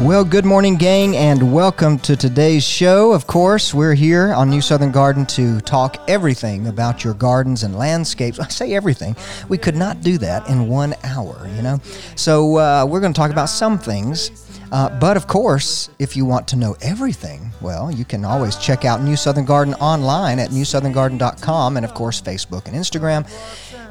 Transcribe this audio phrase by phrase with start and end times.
[0.00, 3.12] Well, good morning, gang, and welcome to today's show.
[3.12, 7.76] Of course, we're here on New Southern Garden to talk everything about your gardens and
[7.76, 8.38] landscapes.
[8.40, 9.14] I say everything.
[9.50, 11.80] We could not do that in one hour, you know?
[12.16, 14.30] So, uh, we're going to talk about some things.
[14.72, 18.84] Uh, but of course, if you want to know everything, well, you can always check
[18.84, 23.28] out New Southern Garden online at newsoutherngarden.com and, of course, Facebook and Instagram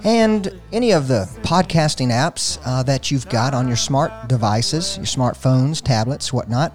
[0.04, 5.06] and any of the podcasting apps uh, that you've got on your smart devices, your
[5.06, 6.74] smartphones, tablets, whatnot.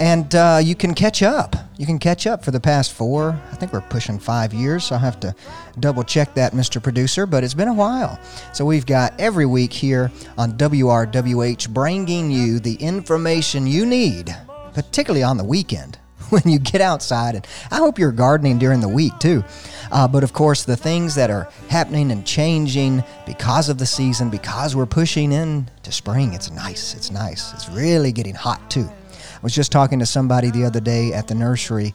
[0.00, 1.54] And uh, you can catch up.
[1.76, 4.94] You can catch up for the past four, I think we're pushing five years, so
[4.94, 5.34] I'll have to
[5.80, 6.82] double check that, Mr.
[6.82, 8.18] Producer, but it's been a while.
[8.52, 14.34] So we've got every week here on WRWH bringing you the information you need,
[14.74, 15.98] particularly on the weekend
[16.32, 17.34] when you get outside.
[17.34, 19.44] And I hope you're gardening during the week too.
[19.90, 24.30] Uh, but of course, the things that are happening and changing because of the season,
[24.30, 26.94] because we're pushing into spring, it's nice.
[26.94, 27.52] It's nice.
[27.52, 28.88] It's really getting hot too.
[28.88, 31.92] I was just talking to somebody the other day at the nursery.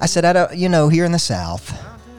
[0.00, 1.76] I said, I don't, you know, here in the South,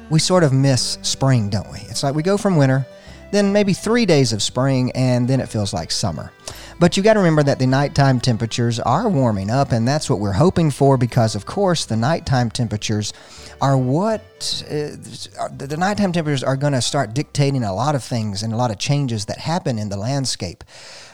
[0.10, 1.80] we sort of miss spring, don't we?
[1.80, 2.86] It's like we go from winter,
[3.32, 6.32] then maybe three days of spring, and then it feels like summer.
[6.80, 10.20] But you got to remember that the nighttime temperatures are warming up, and that's what
[10.20, 13.14] we're hoping for because, of course, the nighttime temperatures
[13.62, 14.22] are what
[14.68, 18.58] uh, the nighttime temperatures are going to start dictating a lot of things and a
[18.58, 20.64] lot of changes that happen in the landscape.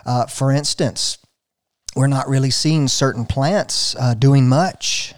[0.06, 1.18] Uh, for instance,
[1.96, 5.14] we're not really seeing certain plants uh, doing much.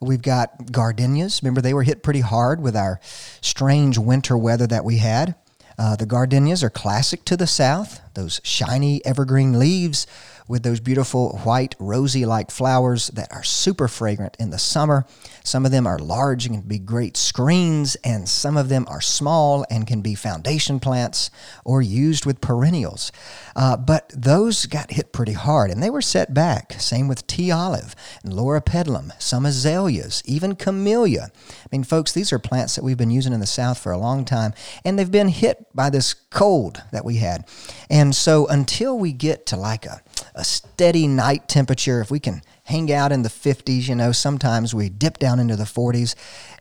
[0.00, 1.42] We've got gardenias.
[1.42, 3.00] Remember, they were hit pretty hard with our
[3.40, 5.34] strange winter weather that we had.
[5.78, 10.06] Uh, the gardenias are classic to the south, those shiny evergreen leaves
[10.52, 15.06] with those beautiful white rosy like flowers that are super fragrant in the summer.
[15.42, 19.00] Some of them are large and can be great screens, and some of them are
[19.00, 21.30] small and can be foundation plants
[21.64, 23.10] or used with perennials.
[23.56, 26.74] Uh, but those got hit pretty hard and they were set back.
[26.74, 31.30] Same with tea olive and loropetalum, some azaleas, even camellia.
[31.48, 33.96] I mean, folks, these are plants that we've been using in the South for a
[33.96, 34.52] long time,
[34.84, 37.46] and they've been hit by this cold that we had.
[37.88, 40.02] And so until we get to like a
[40.34, 44.74] a steady night temperature, if we can hang out in the 50s, you know, sometimes
[44.74, 46.14] we dip down into the 40s.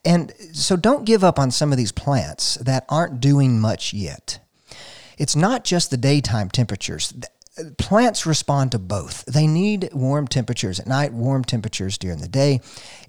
[0.04, 4.40] And so don't give up on some of these plants that aren't doing much yet.
[5.18, 7.14] It's not just the daytime temperatures.
[7.78, 9.26] Plants respond to both.
[9.26, 12.62] They need warm temperatures at night, warm temperatures during the day.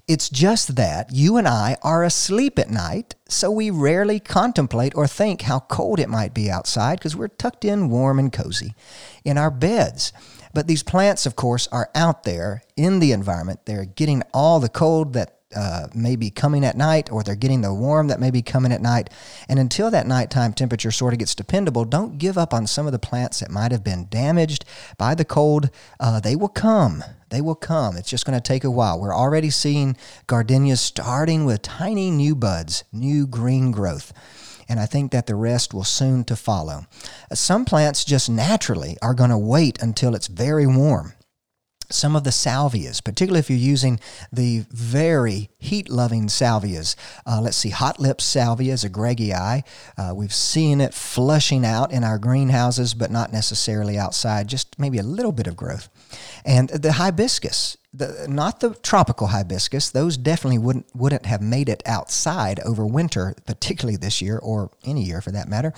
[0.07, 5.07] It's just that you and I are asleep at night, so we rarely contemplate or
[5.07, 8.75] think how cold it might be outside because we're tucked in warm and cozy
[9.23, 10.11] in our beds.
[10.53, 13.61] But these plants, of course, are out there in the environment.
[13.65, 17.61] They're getting all the cold that uh, may be coming at night, or they're getting
[17.61, 19.09] the warm that may be coming at night.
[19.47, 22.91] And until that nighttime temperature sort of gets dependable, don't give up on some of
[22.91, 24.65] the plants that might have been damaged
[24.97, 25.69] by the cold.
[25.99, 27.03] Uh, they will come.
[27.29, 27.97] They will come.
[27.97, 28.99] It's just going to take a while.
[28.99, 29.97] We're already seeing
[30.27, 34.13] gardenias starting with tiny new buds, new green growth
[34.73, 36.87] and I think that the rest will soon to follow.
[37.31, 41.13] Some plants just naturally are going to wait until it's very warm.
[41.91, 43.99] Some of the salvias, particularly if you're using
[44.31, 46.95] the very heat loving salvias.
[47.23, 49.63] Uh, let's see, hot lips salvia is a greggii.
[49.95, 54.97] Uh, we've seen it flushing out in our greenhouses, but not necessarily outside, just maybe
[54.97, 55.87] a little bit of growth.
[56.45, 59.91] And the hibiscus the, not the tropical hibiscus.
[59.91, 65.03] Those definitely wouldn't wouldn't have made it outside over winter, particularly this year or any
[65.03, 65.73] year for that matter.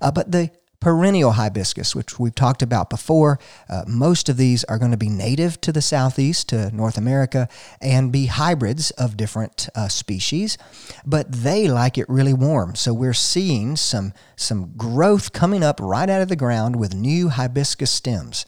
[0.00, 0.50] Uh, but the
[0.82, 3.38] perennial hibiscus, which we've talked about before.
[3.68, 7.48] Uh, most of these are going to be native to the southeast, to North America,
[7.80, 10.58] and be hybrids of different uh, species,
[11.06, 12.74] but they like it really warm.
[12.74, 17.28] So we're seeing some, some growth coming up right out of the ground with new
[17.28, 18.44] hibiscus stems.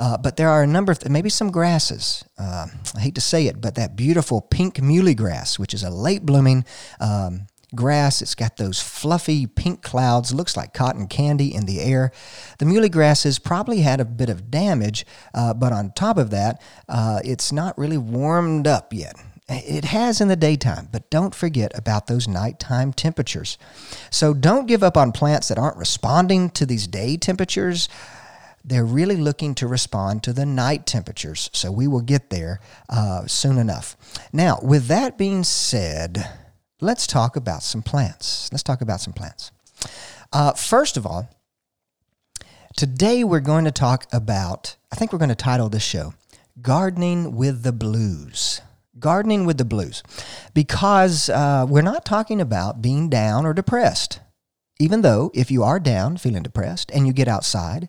[0.00, 2.24] Uh, but there are a number of, maybe some grasses.
[2.36, 2.66] Uh,
[2.96, 6.26] I hate to say it, but that beautiful pink muhly grass, which is a late
[6.26, 6.64] blooming
[6.98, 7.46] um,
[7.76, 8.22] grass.
[8.22, 12.10] It's got those fluffy pink clouds, looks like cotton candy in the air.
[12.58, 16.60] The muhly grasses probably had a bit of damage, uh, but on top of that,
[16.88, 19.16] uh, it's not really warmed up yet.
[19.48, 23.58] It has in the daytime, but don't forget about those nighttime temperatures.
[24.10, 27.88] So don't give up on plants that aren't responding to these day temperatures.
[28.64, 31.48] They're really looking to respond to the night temperatures.
[31.52, 32.58] So we will get there
[32.88, 33.96] uh, soon enough.
[34.32, 36.28] Now, with that being said,
[36.80, 38.48] let's talk about some plants.
[38.52, 39.50] Let's talk about some plants.
[40.32, 41.28] Uh, first of all,
[42.76, 46.14] today we're going to talk about, I think we're going to title this show,
[46.60, 48.60] Gardening with the Blues
[48.98, 50.02] gardening with the blues
[50.54, 54.20] because uh, we're not talking about being down or depressed.
[54.78, 57.88] Even though, if you are down, feeling depressed, and you get outside,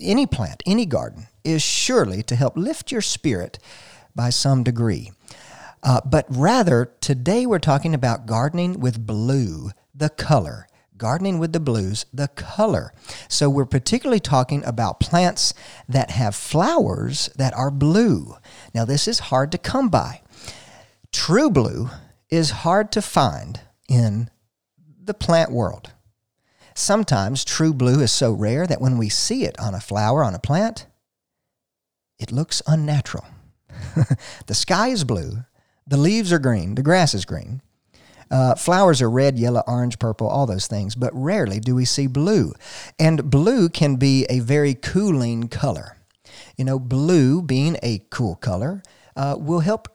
[0.00, 3.58] any plant, any garden is surely to help lift your spirit
[4.14, 5.10] by some degree.
[5.82, 10.66] Uh, but rather, today we're talking about gardening with blue, the color.
[10.96, 12.92] Gardening with the blues, the color.
[13.28, 15.54] So we're particularly talking about plants
[15.88, 18.34] that have flowers that are blue.
[18.74, 20.22] Now, this is hard to come by.
[21.12, 21.90] True blue
[22.30, 24.28] is hard to find in
[25.02, 25.92] the plant world.
[26.74, 30.34] Sometimes true blue is so rare that when we see it on a flower, on
[30.34, 30.86] a plant,
[32.18, 33.24] it looks unnatural.
[34.46, 35.44] the sky is blue,
[35.88, 37.62] the leaves are green, the grass is green,
[38.30, 42.06] uh, flowers are red, yellow, orange, purple, all those things, but rarely do we see
[42.06, 42.52] blue.
[42.98, 45.96] And blue can be a very cooling color.
[46.56, 48.82] You know, blue being a cool color
[49.16, 49.88] uh, will help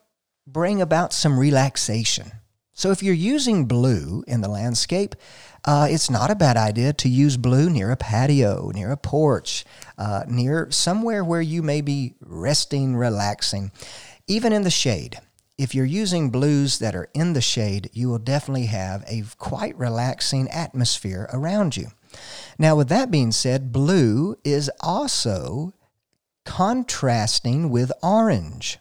[0.48, 2.32] bring about some relaxation.
[2.74, 5.16] So if you're using blue in the landscape,
[5.64, 9.64] uh, it's not a bad idea to use blue near a patio, near a porch,
[9.98, 13.72] uh, near somewhere where you may be resting, relaxing,
[14.28, 15.20] even in the shade
[15.58, 19.78] if you're using blues that are in the shade, you will definitely have a quite
[19.78, 21.88] relaxing atmosphere around you.
[22.58, 25.74] Now, with that being said, blue is also
[26.46, 28.80] contrasting with orange.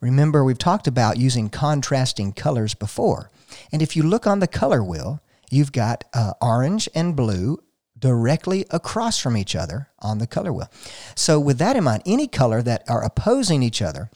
[0.00, 3.30] Remember, we've talked about using contrasting colors before.
[3.72, 5.20] And if you look on the color wheel,
[5.50, 7.58] you've got uh, orange and blue
[7.98, 10.70] directly across from each other on the color wheel.
[11.14, 14.10] So, with that in mind, any color that are opposing each other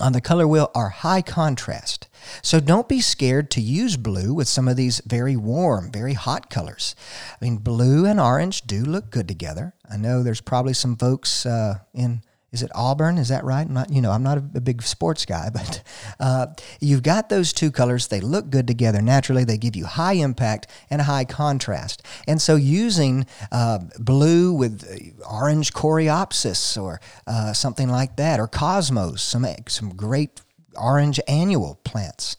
[0.00, 2.08] on the color wheel are high contrast.
[2.42, 6.50] So don't be scared to use blue with some of these very warm, very hot
[6.50, 6.94] colors.
[7.40, 9.74] I mean, blue and orange do look good together.
[9.90, 12.22] I know there's probably some folks uh, in
[12.56, 13.18] is it Auburn?
[13.18, 13.66] Is that right?
[13.66, 15.82] I'm not, you know, I'm not a, a big sports guy, but
[16.18, 16.46] uh,
[16.80, 18.08] you've got those two colors.
[18.08, 19.44] They look good together naturally.
[19.44, 22.02] They give you high impact and high contrast.
[22.26, 28.48] And so using uh, blue with uh, orange coreopsis or uh, something like that, or
[28.48, 30.40] cosmos, some some great
[30.76, 32.36] orange annual plants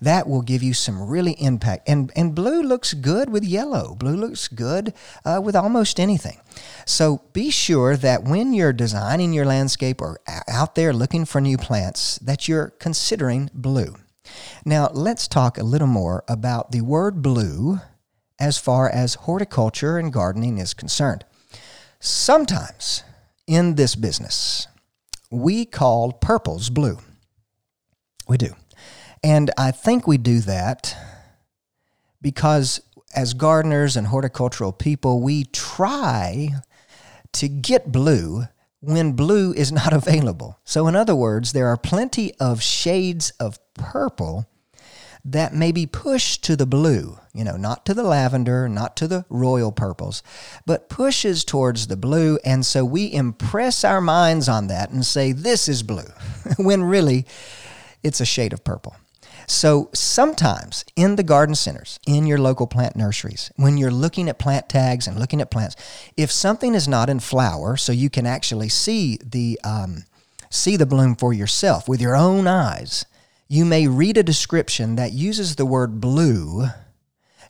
[0.00, 1.88] that will give you some really impact.
[1.88, 3.94] And, and blue looks good with yellow.
[3.94, 6.40] Blue looks good uh, with almost anything.
[6.86, 11.58] So be sure that when you're designing your landscape or out there looking for new
[11.58, 13.96] plants, that you're considering blue.
[14.64, 17.80] Now, let's talk a little more about the word blue
[18.38, 21.24] as far as horticulture and gardening is concerned.
[22.00, 23.04] Sometimes
[23.46, 24.66] in this business,
[25.30, 26.98] we call purples blue.
[28.28, 28.54] We do.
[29.22, 30.96] And I think we do that
[32.20, 32.80] because
[33.14, 36.50] as gardeners and horticultural people, we try
[37.32, 38.44] to get blue
[38.80, 40.58] when blue is not available.
[40.64, 44.46] So, in other words, there are plenty of shades of purple
[45.24, 49.06] that may be pushed to the blue, you know, not to the lavender, not to
[49.06, 50.20] the royal purples,
[50.66, 52.40] but pushes towards the blue.
[52.44, 56.10] And so we impress our minds on that and say, this is blue,
[56.56, 57.24] when really
[58.02, 58.96] it's a shade of purple.
[59.52, 64.38] So sometimes in the garden centers, in your local plant nurseries, when you're looking at
[64.38, 65.76] plant tags and looking at plants,
[66.16, 70.04] if something is not in flower, so you can actually see the um,
[70.48, 73.04] see the bloom for yourself with your own eyes,
[73.46, 76.68] you may read a description that uses the word blue,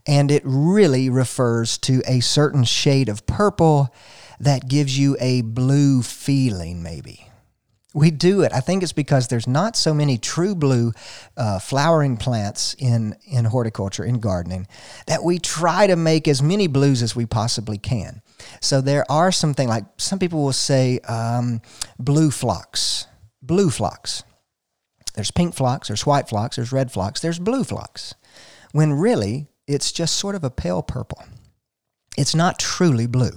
[0.04, 3.94] and it really refers to a certain shade of purple
[4.40, 7.31] that gives you a blue feeling, maybe.
[7.94, 8.52] We do it.
[8.52, 10.92] I think it's because there's not so many true blue
[11.36, 14.66] uh, flowering plants in, in horticulture, in gardening,
[15.06, 18.22] that we try to make as many blues as we possibly can.
[18.60, 21.60] So there are something like some people will say um,
[21.98, 23.06] blue phlox,
[23.42, 24.24] blue phlox.
[25.14, 28.14] There's pink phlox, there's white phlox, there's red phlox, there's blue phlox.
[28.72, 31.22] When really it's just sort of a pale purple.
[32.16, 33.32] It's not truly blue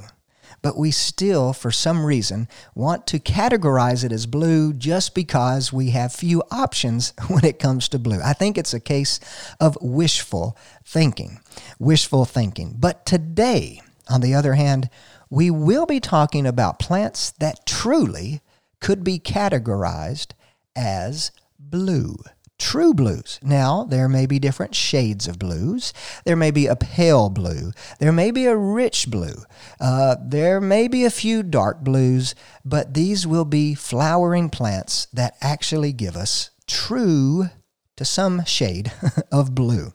[0.61, 5.91] but we still, for some reason, want to categorize it as blue just because we
[5.91, 8.19] have few options when it comes to blue.
[8.23, 9.19] I think it's a case
[9.59, 11.39] of wishful thinking.
[11.79, 12.75] Wishful thinking.
[12.77, 14.89] But today, on the other hand,
[15.29, 18.41] we will be talking about plants that truly
[18.79, 20.33] could be categorized
[20.75, 22.17] as blue.
[22.57, 23.39] True blues.
[23.43, 25.93] Now, there may be different shades of blues.
[26.25, 27.71] There may be a pale blue.
[27.99, 29.43] There may be a rich blue.
[29.79, 35.37] Uh, there may be a few dark blues, but these will be flowering plants that
[35.41, 37.49] actually give us true,
[37.97, 38.91] to some shade,
[39.31, 39.93] of blue.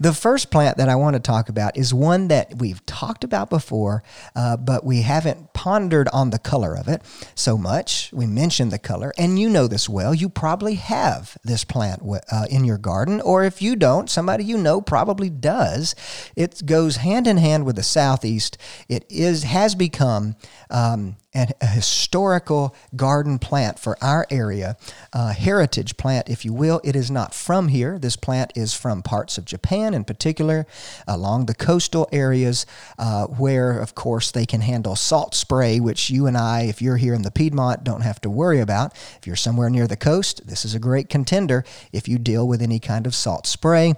[0.00, 3.50] The first plant that I want to talk about is one that we've talked about
[3.50, 4.02] before,
[4.36, 7.02] uh, but we haven't pondered on the color of it
[7.34, 8.10] so much.
[8.12, 10.14] We mentioned the color, and you know this well.
[10.14, 14.56] You probably have this plant uh, in your garden, or if you don't, somebody you
[14.56, 15.96] know probably does.
[16.36, 18.56] It goes hand in hand with the southeast.
[18.88, 20.36] It is has become
[20.70, 24.76] um, and a historical garden plant for our area,
[25.12, 26.80] a heritage plant, if you will.
[26.84, 27.98] It is not from here.
[27.98, 30.66] This plant is from parts of Japan, in particular,
[31.06, 32.64] along the coastal areas,
[32.98, 36.96] uh, where, of course, they can handle salt spray, which you and I, if you're
[36.96, 38.94] here in the Piedmont, don't have to worry about.
[39.18, 42.62] If you're somewhere near the coast, this is a great contender if you deal with
[42.62, 43.94] any kind of salt spray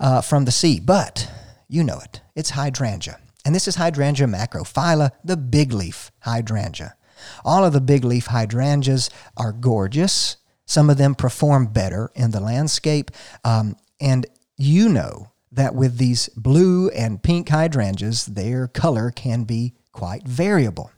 [0.00, 0.80] uh, from the sea.
[0.80, 1.30] But
[1.68, 3.18] you know it, it's hydrangea.
[3.46, 6.96] And this is Hydrangea macrophylla, the big leaf hydrangea.
[7.44, 10.38] All of the big leaf hydrangeas are gorgeous.
[10.64, 13.12] Some of them perform better in the landscape.
[13.44, 14.26] Um, and
[14.56, 20.90] you know that with these blue and pink hydrangeas, their color can be quite variable.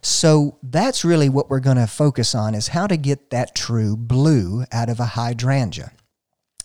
[0.00, 3.94] So that's really what we're going to focus on is how to get that true
[3.94, 5.92] blue out of a hydrangea.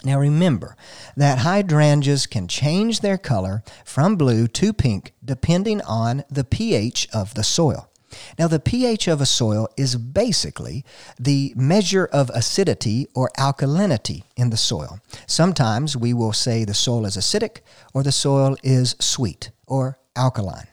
[0.04, 0.76] Now remember
[1.16, 7.34] that hydrangeas can change their color from blue to pink depending on the pH of
[7.36, 7.90] the soil.
[8.38, 10.86] Now, the pH of a soil is basically
[11.20, 15.00] the measure of acidity or alkalinity in the soil.
[15.26, 17.62] Sometimes we will say the soil is acidic
[17.94, 20.68] or the soil is sweet or alkaline.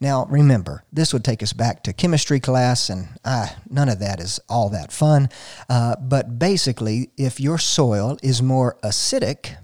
[0.00, 4.20] Now, remember, this would take us back to chemistry class, and uh, none of that
[4.20, 5.28] is all that fun.
[5.68, 9.56] Uh, but basically, if your soil is more acidic,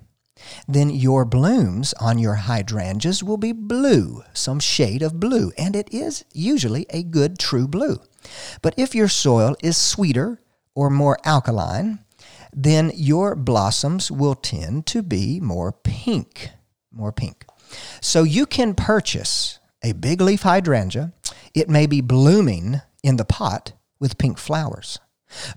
[0.66, 5.92] then your blooms on your hydrangeas will be blue, some shade of blue, and it
[5.92, 7.99] is usually a good true blue.
[8.61, 10.40] But if your soil is sweeter
[10.75, 12.00] or more alkaline,
[12.52, 16.50] then your blossoms will tend to be more pink,
[16.90, 17.47] more pink.
[18.00, 21.12] So you can purchase a big leaf hydrangea.
[21.54, 24.98] It may be blooming in the pot with pink flowers.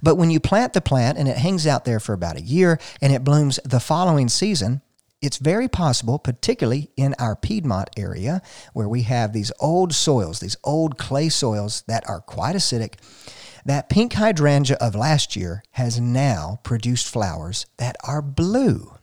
[0.01, 2.79] But when you plant the plant and it hangs out there for about a year
[3.01, 4.81] and it blooms the following season,
[5.21, 8.41] it's very possible, particularly in our Piedmont area,
[8.73, 12.93] where we have these old soils, these old clay soils that are quite acidic,
[13.65, 18.93] that pink hydrangea of last year has now produced flowers that are blue.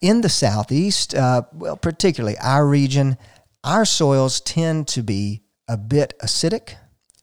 [0.00, 3.18] In the southeast, uh, well, particularly our region,
[3.64, 6.74] our soils tend to be a bit acidic,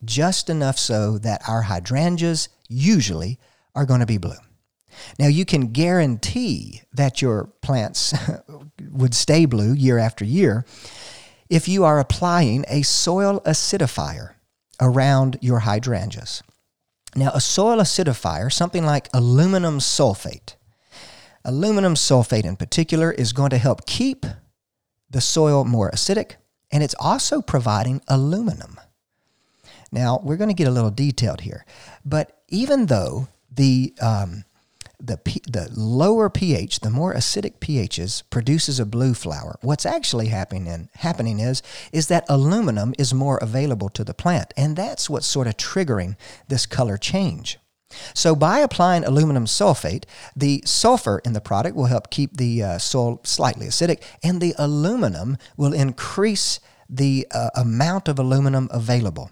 [0.06, 3.40] just enough so that our hydrangeas usually
[3.76, 4.38] are going to be blue.
[5.20, 8.14] Now, you can guarantee that your plants
[8.92, 10.66] would stay blue year after year
[11.50, 14.34] if you are applying a soil acidifier
[14.82, 16.44] around your hydrangeas.
[17.16, 20.56] Now, a soil acidifier, something like aluminum sulfate,
[21.44, 24.26] aluminum sulfate in particular, is going to help keep
[25.10, 26.34] the soil more acidic,
[26.72, 28.80] and it's also providing aluminum.
[29.92, 31.66] Now, we're going to get a little detailed here,
[32.06, 34.44] but even though the um,
[35.00, 39.60] the, P, the lower pH, the more acidic pHs, produces a blue flower.
[39.62, 41.62] What's actually happening happening is
[41.92, 46.16] is that aluminum is more available to the plant, and that's what's sort of triggering
[46.48, 47.60] this color change.
[48.14, 52.78] So, by applying aluminum sulfate, the sulfur in the product will help keep the uh,
[52.78, 59.32] soil slightly acidic, and the aluminum will increase the uh, amount of aluminum available.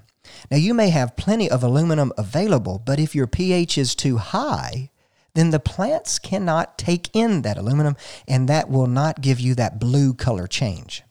[0.52, 4.90] Now, you may have plenty of aluminum available, but if your pH is too high,
[5.34, 7.96] then the plants cannot take in that aluminum,
[8.28, 11.04] and that will not give you that blue color change.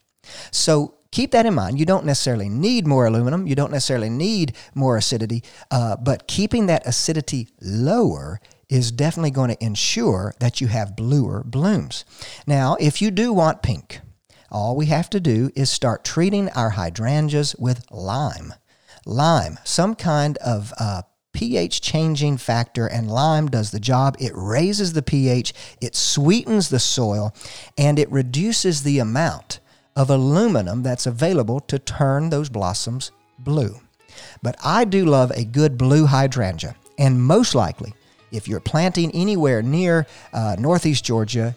[0.51, 1.79] So, keep that in mind.
[1.79, 6.67] You don't necessarily need more aluminum, you don't necessarily need more acidity, uh, but keeping
[6.67, 12.05] that acidity lower is definitely going to ensure that you have bluer blooms.
[12.47, 14.01] Now, if you do want pink,
[14.51, 18.55] all we have to do is start treating our hydrangeas with lime.
[19.07, 21.03] Lime, some kind of uh,
[21.33, 24.17] pH changing factor, and lime does the job.
[24.19, 27.35] It raises the pH, it sweetens the soil,
[27.79, 29.61] and it reduces the amount
[29.97, 33.81] of aluminum that's available to turn those blossoms blue.
[34.43, 37.95] But I do love a good blue hydrangea, and most likely,
[38.33, 41.57] if you're planting anywhere near uh, northeast Georgia,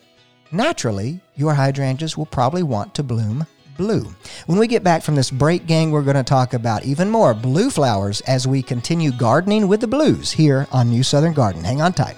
[0.51, 3.45] naturally your hydrangeas will probably want to bloom
[3.77, 4.13] blue.
[4.47, 7.33] When we get back from this break, gang, we're going to talk about even more
[7.33, 11.63] blue flowers as we continue gardening with the blues here on New Southern Garden.
[11.63, 12.17] Hang on tight.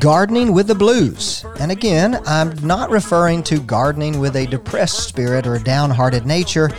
[0.00, 1.44] gardening with the blues.
[1.58, 6.70] And again, I'm not referring to gardening with a depressed spirit or downhearted nature,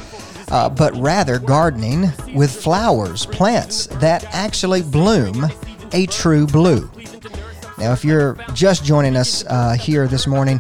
[0.50, 5.46] uh, but rather gardening with flowers, plants that actually bloom
[5.94, 6.90] a true blue.
[7.78, 10.60] Now, if you're just joining us uh, here this morning,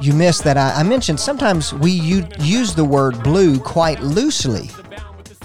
[0.00, 4.70] you missed that I, I mentioned sometimes we u- use the word blue quite loosely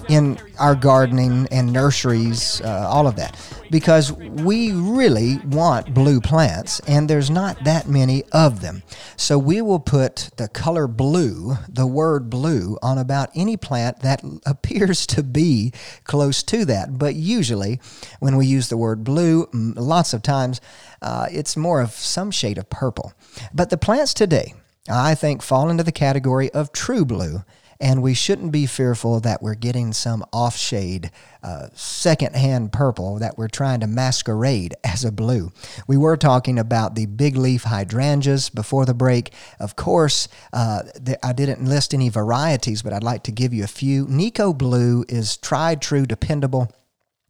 [0.09, 3.35] in our gardening and nurseries, uh, all of that,
[3.71, 8.83] because we really want blue plants and there's not that many of them.
[9.17, 14.23] So we will put the color blue, the word blue, on about any plant that
[14.45, 16.97] appears to be close to that.
[16.97, 17.79] But usually,
[18.19, 20.61] when we use the word blue, lots of times,
[21.01, 23.13] uh, it's more of some shade of purple.
[23.53, 24.53] But the plants today,
[24.89, 27.43] I think, fall into the category of true blue
[27.79, 31.11] and we shouldn't be fearful that we're getting some off shade,
[31.43, 35.51] uh, secondhand purple that we're trying to masquerade as a blue.
[35.87, 39.33] We were talking about the big leaf hydrangeas before the break.
[39.59, 40.83] Of course, uh,
[41.21, 44.07] I didn't list any varieties, but I'd like to give you a few.
[44.07, 46.71] Nikko Blue is tried, true, dependable.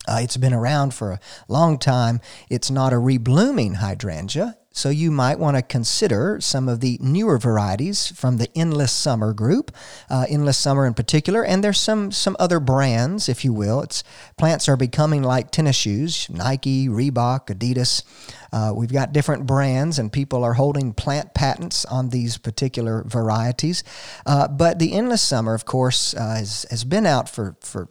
[0.07, 2.21] Uh, it's been around for a long time.
[2.49, 4.55] It's not a reblooming hydrangea.
[4.75, 9.31] So you might want to consider some of the newer varieties from the Endless Summer
[9.31, 9.71] group,
[10.09, 13.81] uh, Endless Summer in particular, and there's some some other brands, if you will.
[13.81, 14.03] It's
[14.37, 18.03] plants are becoming like tennis shoes: Nike, Reebok, Adidas.
[18.51, 23.81] Uh, we've got different brands, and people are holding plant patents on these particular varieties.
[24.25, 27.87] Uh, but the Endless Summer, of course, uh, has has been out for for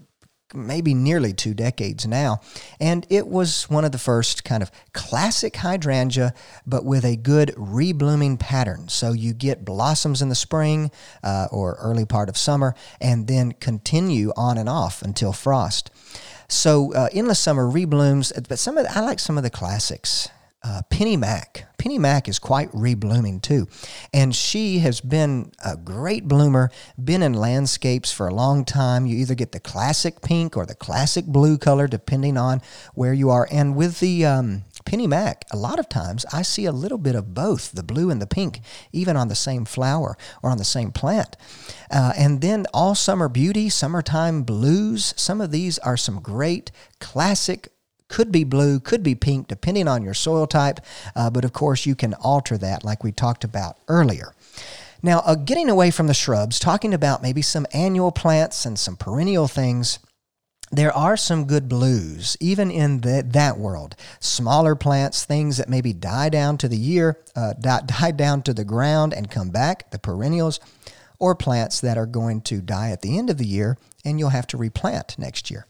[0.55, 2.41] maybe nearly two decades now.
[2.81, 6.35] And it was one of the first kind of classic hydrangea,
[6.67, 8.89] but with a good reblooming pattern.
[8.89, 10.91] So you get blossoms in the spring
[11.23, 15.91] uh, or early part of summer, and then continue on and off until frost.
[16.49, 20.29] So uh, endless summer reblooms, but some of the, I like some of the classics
[20.65, 21.67] uh, Penny Mac.
[21.77, 23.69] Penny Mac is quite reblooming too.
[24.15, 26.71] And she has been a great bloomer,
[27.03, 29.05] been in landscapes for a long time.
[29.05, 32.63] You either get the classic pink or the classic blue color, depending on
[32.95, 33.47] where you are.
[33.51, 37.15] And with the um, Penny Mac, a lot of times I see a little bit
[37.15, 40.65] of both, the blue and the pink, even on the same flower or on the
[40.65, 41.37] same plant.
[41.91, 45.13] Uh, and then All Summer Beauty, Summertime Blues.
[45.19, 47.74] Some of these are some great classic
[48.09, 50.81] could be blue, could be pink, depending on your soil type.
[51.17, 54.35] Uh, but of course, you can alter that like we talked about earlier.
[55.03, 58.97] Now, uh, getting away from the shrubs, talking about maybe some annual plants and some
[58.97, 59.99] perennial things.
[60.73, 63.97] There are some good blues, even in the, that world.
[64.19, 68.55] Smaller plants, things that maybe die down to the year, uh, die, die down to
[68.55, 70.59] the ground and come back, the perennials,
[71.19, 74.31] or plants that are going to die at the end of the year and you'll
[74.31, 75.67] have to replant next year.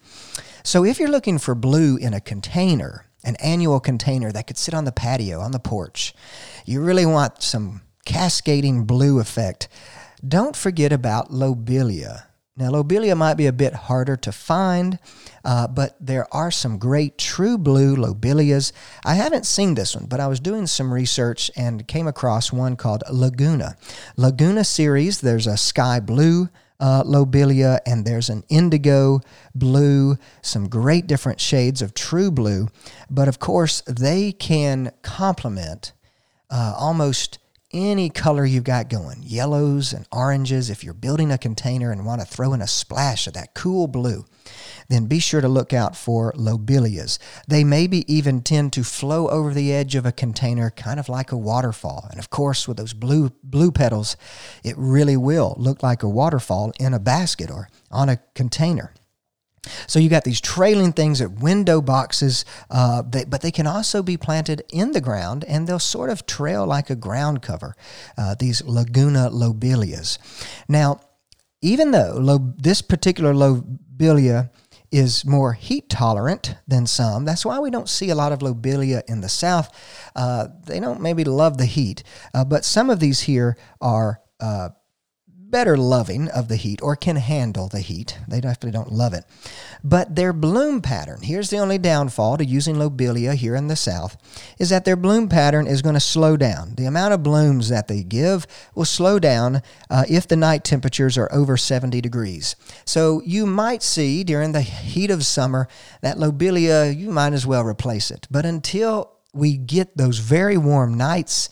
[0.67, 4.73] So if you're looking for blue in a container, an annual container that could sit
[4.73, 6.15] on the patio, on the porch,
[6.65, 9.69] you really want some cascading blue effect,
[10.27, 12.29] don't forget about lobelia.
[12.57, 14.99] Now, lobelia might be a bit harder to find,
[15.45, 18.73] uh, but there are some great true blue lobelias.
[19.05, 22.77] I haven't seen this one, but I was doing some research and came across one
[22.77, 23.77] called Laguna.
[24.17, 26.49] Laguna series, there's a sky blue,
[26.81, 29.21] uh, lobelia, and there's an indigo
[29.55, 32.69] blue, some great different shades of true blue.
[33.11, 35.93] But of course, they can complement
[36.51, 37.39] uh, almost
[37.75, 40.71] any color you've got going yellows and oranges.
[40.71, 43.89] If you're building a container and want to throw in a splash of that cool
[43.89, 44.25] blue,
[44.89, 47.19] then be sure to look out for lobelias.
[47.49, 51.33] They maybe even tend to flow over the edge of a container, kind of like
[51.33, 52.07] a waterfall.
[52.11, 54.17] And of course, with those blue blue petals,
[54.63, 58.95] it really will look like a waterfall in a basket or on a container.
[59.87, 64.03] So you got these trailing things at window boxes, uh, they, but they can also
[64.03, 67.75] be planted in the ground, and they'll sort of trail like a ground cover.
[68.17, 70.19] Uh, these Laguna lobelias.
[70.69, 71.01] Now,
[71.63, 74.51] even though lo- this particular lobelia
[74.95, 77.25] is more heat tolerant than some.
[77.25, 79.69] That's why we don't see a lot of lobelia in the south.
[80.15, 84.69] Uh, they don't maybe love the heat, uh, but some of these here are uh,
[85.55, 88.19] better loving of the heat or can handle the heat.
[88.27, 89.25] They definitely don't love it.
[89.85, 94.17] But their bloom pattern, here's the only downfall to using lobelia here in the south,
[94.59, 96.75] is that their bloom pattern is going to slow down.
[96.75, 101.17] The amount of blooms that they give will slow down uh, if the night temperatures
[101.17, 102.57] are over 70 degrees.
[102.85, 105.69] So you might see during the heat of summer
[106.01, 108.27] that lobelia, you might as well replace it.
[108.29, 111.49] But until we get those very warm nights,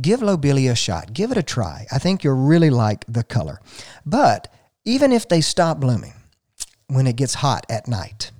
[0.00, 1.12] give lobelia a shot.
[1.12, 1.86] Give it a try.
[1.92, 3.60] I think you'll really like the color.
[4.04, 4.52] But
[4.84, 6.14] even if they stop blooming
[6.88, 8.30] when it gets hot at night,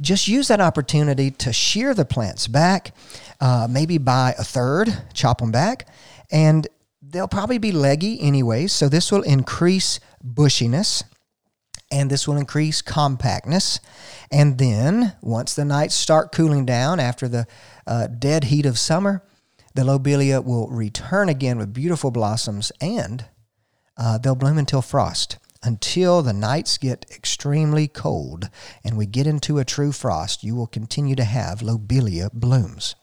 [0.00, 2.94] just use that opportunity to shear the plants back,
[3.40, 5.86] uh, maybe by a third, chop them back,
[6.30, 6.66] and
[7.02, 8.66] they'll probably be leggy anyway.
[8.66, 11.02] So this will increase bushiness
[11.90, 13.80] and this will increase compactness.
[14.30, 17.46] And then once the nights start cooling down after the
[17.86, 19.22] uh, dead heat of summer,
[19.74, 23.26] the lobelia will return again with beautiful blossoms and
[23.96, 28.48] uh, they'll bloom until frost, until the nights get extremely cold
[28.82, 30.42] and we get into a true frost.
[30.42, 32.94] You will continue to have lobelia blooms.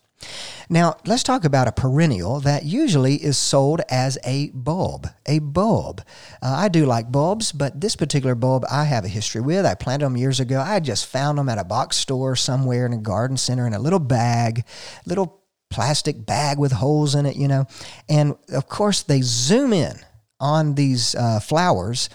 [0.69, 5.07] Now, let's talk about a perennial that usually is sold as a bulb.
[5.25, 6.01] A bulb.
[6.41, 9.65] Uh, I do like bulbs, but this particular bulb I have a history with.
[9.65, 10.59] I planted them years ago.
[10.59, 13.79] I just found them at a box store somewhere in a garden center in a
[13.79, 14.65] little bag,
[15.05, 15.36] little
[15.69, 17.65] plastic bag with holes in it, you know.
[18.09, 19.95] And of course, they zoom in
[20.39, 22.09] on these uh, flowers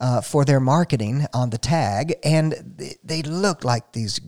[0.00, 4.20] uh, for their marketing on the tag, and they, they look like these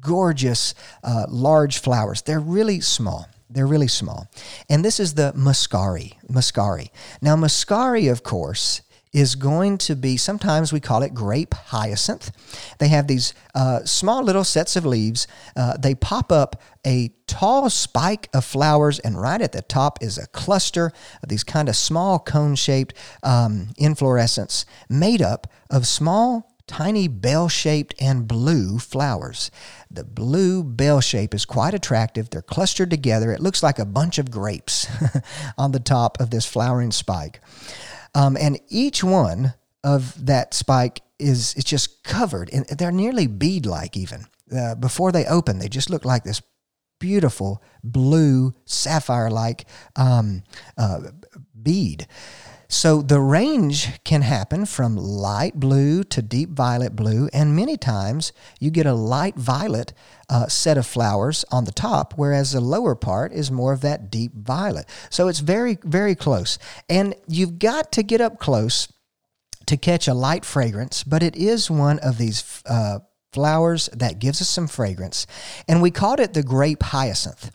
[0.00, 2.22] gorgeous uh, large flowers.
[2.22, 3.28] They're really small.
[3.50, 4.28] They're really small.
[4.68, 6.14] And this is the muscari.
[6.28, 6.90] Muscari.
[7.20, 12.30] Now, muscari, of course, is going to be sometimes we call it grape hyacinth.
[12.78, 15.26] They have these uh, small little sets of leaves.
[15.56, 20.16] Uh, they pop up a tall spike of flowers, and right at the top is
[20.16, 20.92] a cluster
[21.22, 27.48] of these kind of small cone shaped um, inflorescence made up of small tiny bell
[27.48, 29.50] shaped and blue flowers.
[29.90, 32.30] The blue bell shape is quite attractive.
[32.30, 33.32] They're clustered together.
[33.32, 34.86] It looks like a bunch of grapes
[35.58, 37.40] on the top of this flowering spike.
[38.14, 43.96] Um, and each one of that spike is it's just covered, and they're nearly bead-like
[43.96, 44.26] even.
[44.54, 46.42] Uh, before they open, they just look like this
[46.98, 49.64] beautiful blue sapphire-like
[49.96, 50.42] um,
[50.76, 51.00] uh,
[51.62, 52.06] bead.
[52.72, 58.32] So the range can happen from light blue to deep violet blue, and many times
[58.60, 59.92] you get a light violet
[60.28, 64.08] uh, set of flowers on the top, whereas the lower part is more of that
[64.08, 64.86] deep violet.
[65.10, 66.60] So it's very, very close.
[66.88, 68.86] And you've got to get up close
[69.66, 72.62] to catch a light fragrance, but it is one of these.
[72.64, 73.00] Uh,
[73.32, 75.24] flowers that gives us some fragrance.
[75.68, 77.52] And we called it the grape hyacinth.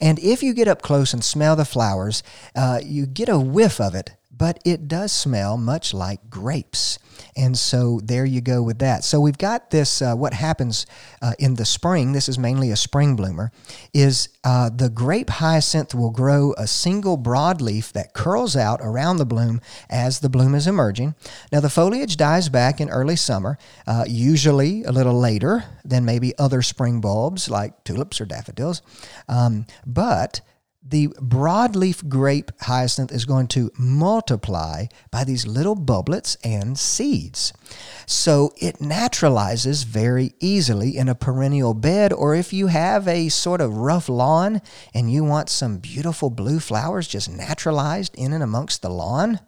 [0.00, 2.22] And if you get up close and smell the flowers,
[2.56, 6.98] uh, you get a whiff of it but it does smell much like grapes.
[7.36, 9.04] And so there you go with that.
[9.04, 10.86] So we've got this, uh, what happens
[11.20, 13.50] uh, in the spring, this is mainly a spring bloomer,
[13.92, 19.26] is uh, the grape hyacinth will grow a single broadleaf that curls out around the
[19.26, 21.14] bloom as the bloom is emerging.
[21.52, 26.38] Now the foliage dies back in early summer, uh, usually a little later than maybe
[26.38, 28.82] other spring bulbs like tulips or daffodils.
[29.28, 30.40] Um, but
[30.82, 37.52] the broadleaf grape hyacinth is going to multiply by these little bulblets and seeds.
[38.06, 43.60] So it naturalizes very easily in a perennial bed, or if you have a sort
[43.60, 44.62] of rough lawn
[44.94, 49.40] and you want some beautiful blue flowers just naturalized in and amongst the lawn,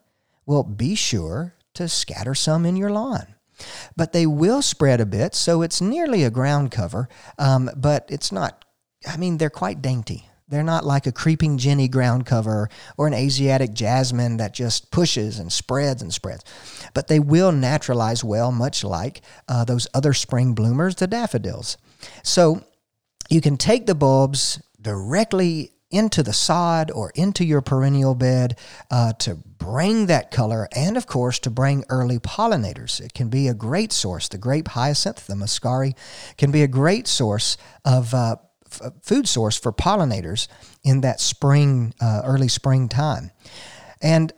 [0.44, 3.34] well, be sure to scatter some in your lawn
[3.94, 8.32] but they will spread a bit, so it's nearly a ground cover, um, but it's
[8.32, 8.64] not.
[9.06, 10.29] I mean, they're quite dainty.
[10.50, 15.38] They're not like a creeping Jenny ground cover or an Asiatic jasmine that just pushes
[15.38, 16.44] and spreads and spreads.
[16.92, 21.76] But they will naturalize well, much like uh, those other spring bloomers, the daffodils.
[22.24, 22.64] So
[23.28, 28.58] you can take the bulbs directly into the sod or into your perennial bed
[28.90, 33.00] uh, to bring that color and, of course, to bring early pollinators.
[33.00, 34.28] It can be a great source.
[34.28, 35.94] The grape hyacinth, the muscari,
[36.36, 38.12] can be a great source of.
[38.14, 38.36] Uh,
[38.72, 40.48] f- food source for pollinators
[40.85, 43.30] in that spring, uh, early spring time.
[44.02, 44.33] And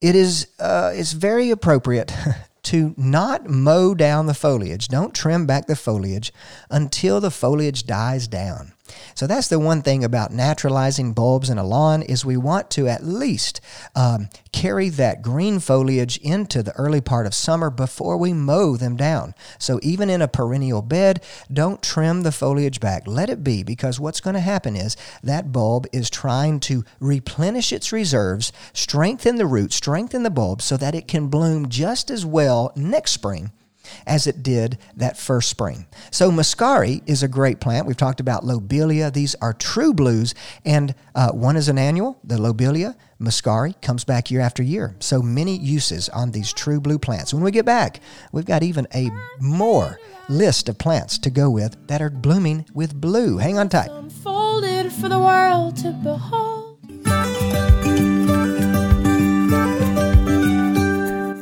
[0.00, 2.12] it is uh, it's very appropriate
[2.64, 4.88] to not mow down the foliage.
[4.88, 6.32] Don't trim back the foliage
[6.70, 8.72] until the foliage dies down.
[9.14, 12.88] So that's the one thing about naturalizing bulbs in a lawn is we want to
[12.88, 13.60] at least
[13.94, 18.96] um, carry that green foliage into the early part of summer before we mow them
[18.96, 19.34] down.
[19.58, 23.06] So even in a perennial bed, don't trim the foliage back.
[23.06, 27.72] Let it be because what's going to happen is that bulb is trying to replenish
[27.72, 32.24] its reserves, strengthen the roots, strengthen the bulb so that it can bloom just as
[32.24, 33.50] well next spring
[34.06, 35.86] as it did that first spring.
[36.10, 37.86] So muscari is a great plant.
[37.86, 39.10] We've talked about lobelia.
[39.10, 42.96] These are true blues, and uh, one is an annual, the lobelia.
[43.20, 44.94] Muscari comes back year after year.
[45.00, 47.32] So many uses on these true blue plants.
[47.32, 48.00] When we get back,
[48.32, 53.00] we've got even a more list of plants to go with that are blooming with
[53.00, 53.38] blue.
[53.38, 53.90] Hang on tight.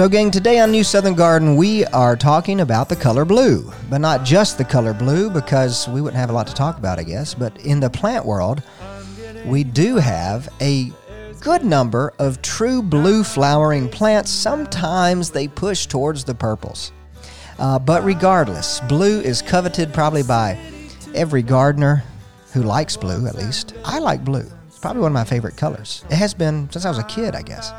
[0.00, 3.98] So, gang, today on New Southern Garden, we are talking about the color blue, but
[3.98, 7.02] not just the color blue because we wouldn't have a lot to talk about, I
[7.02, 7.34] guess.
[7.34, 8.62] But in the plant world,
[9.44, 10.90] we do have a
[11.40, 14.30] good number of true blue flowering plants.
[14.30, 16.92] Sometimes they push towards the purples.
[17.58, 20.58] Uh, but regardless, blue is coveted probably by
[21.14, 22.02] every gardener
[22.54, 23.74] who likes blue, at least.
[23.84, 24.50] I like blue.
[24.66, 26.06] It's probably one of my favorite colors.
[26.08, 27.70] It has been since I was a kid, I guess.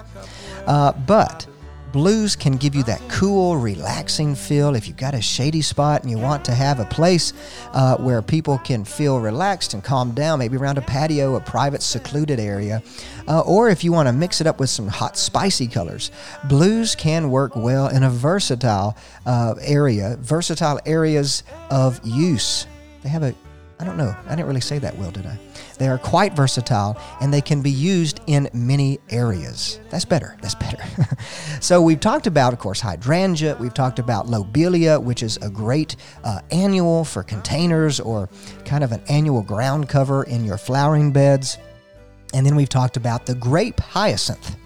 [0.67, 1.47] Uh, but
[1.91, 4.75] Blues can give you that cool, relaxing feel.
[4.75, 7.34] If you've got a shady spot and you want to have a place
[7.73, 11.82] uh, where people can feel relaxed and calm down, maybe around a patio, a private,
[11.82, 12.82] secluded area,
[13.27, 16.12] uh, or if you want to mix it up with some hot, spicy colors,
[16.45, 22.67] blues can work well in a versatile uh, area, versatile areas of use.
[23.04, 23.36] They have a
[23.82, 24.15] I don't know.
[24.28, 25.39] I didn't really say that well, did I?
[25.80, 29.80] They are quite versatile and they can be used in many areas.
[29.89, 30.38] That's better.
[30.39, 30.84] That's better.
[31.62, 33.58] so we've talked about, of course, hydrangea.
[33.60, 38.30] We've talked about lobelia, which is a great uh, annual for containers or
[38.65, 41.58] kind of an annual ground cover in your flowering beds.
[42.36, 44.58] And then we've talked about the grape hyacinth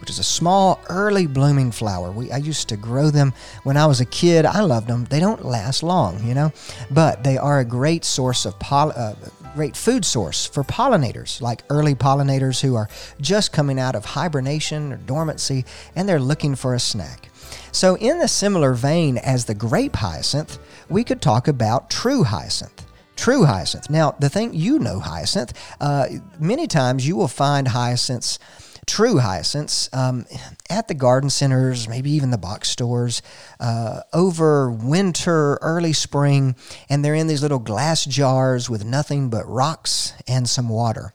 [0.00, 2.10] which is a small, early blooming flower.
[2.10, 3.32] We, I used to grow them
[3.64, 4.46] when I was a kid.
[4.46, 5.04] I loved them.
[5.04, 6.52] They don't last long, you know,
[6.90, 9.14] but they are a great source of uh,
[9.54, 12.88] great food source for pollinators, like early pollinators who are
[13.20, 17.28] just coming out of hibernation or dormancy and they're looking for a snack.
[17.72, 20.58] So, in the similar vein as the grape hyacinth,
[20.88, 22.86] we could talk about true hyacinth
[23.20, 23.90] true hyacinth.
[23.90, 26.06] Now, the thing you know hyacinth, uh,
[26.38, 28.38] many times you will find hyacinths
[28.86, 30.26] true hyacinths um,
[30.68, 33.22] at the garden centers, maybe even the box stores,
[33.58, 36.56] uh, over winter, early spring,
[36.88, 41.12] and they're in these little glass jars with nothing but rocks and some water.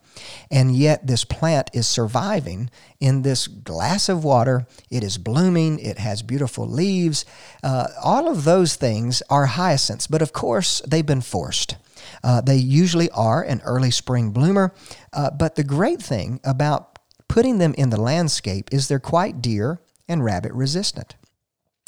[0.49, 4.65] And yet, this plant is surviving in this glass of water.
[4.89, 7.25] It is blooming, it has beautiful leaves.
[7.61, 11.75] Uh, all of those things are hyacinths, but of course, they've been forced.
[12.23, 14.73] Uh, they usually are an early spring bloomer,
[15.13, 16.94] uh, but the great thing about
[17.35, 21.15] putting them in the landscape is they're quite deer and rabbit resistant.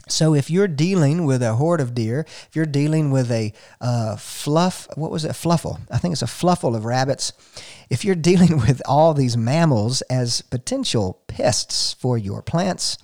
[0.10, 4.18] So if you're dealing with a horde of deer, if you're dealing with a uh,
[4.18, 5.80] fluff, what was it, fluffle?
[5.90, 7.32] I think it's a fluffle of rabbits.
[7.90, 12.98] If you're dealing with all these mammals as potential pests for your plants,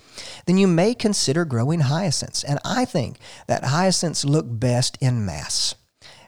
[0.44, 2.44] then you may consider growing hyacinths.
[2.44, 5.76] And I think that hyacinths look best in mass.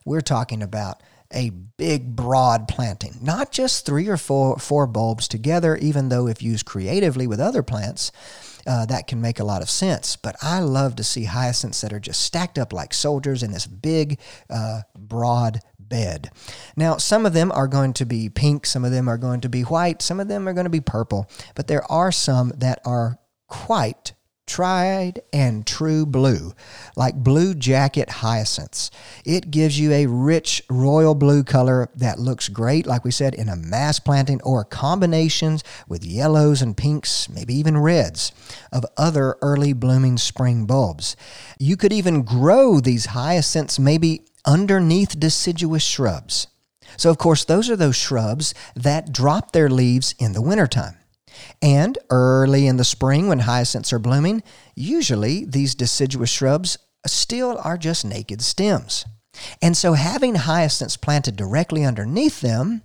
[0.06, 5.76] We're talking about a big, broad planting, not just three or four, four bulbs together,
[5.76, 8.12] even though if used creatively with other plants,
[8.66, 10.16] uh, that can make a lot of sense.
[10.16, 13.66] But I love to see hyacinths that are just stacked up like soldiers in this
[13.66, 14.18] big,
[14.50, 16.30] uh, broad bed.
[16.76, 19.48] Now, some of them are going to be pink, some of them are going to
[19.48, 22.80] be white, some of them are going to be purple, but there are some that
[22.84, 24.12] are quite
[24.46, 26.52] tried and true blue,
[26.96, 28.90] like blue jacket hyacinths.
[29.24, 33.48] It gives you a rich royal blue color that looks great, like we said, in
[33.48, 38.32] a mass planting or combinations with yellows and pinks, maybe even reds,
[38.72, 41.16] of other early blooming spring bulbs.
[41.58, 46.46] You could even grow these hyacinths maybe underneath deciduous shrubs.
[46.96, 50.96] So, of course, those are those shrubs that drop their leaves in the wintertime.
[51.62, 54.42] And early in the spring, when hyacinths are blooming,
[54.74, 59.04] usually these deciduous shrubs still are just naked stems.
[59.60, 62.82] And so, having hyacinths planted directly underneath them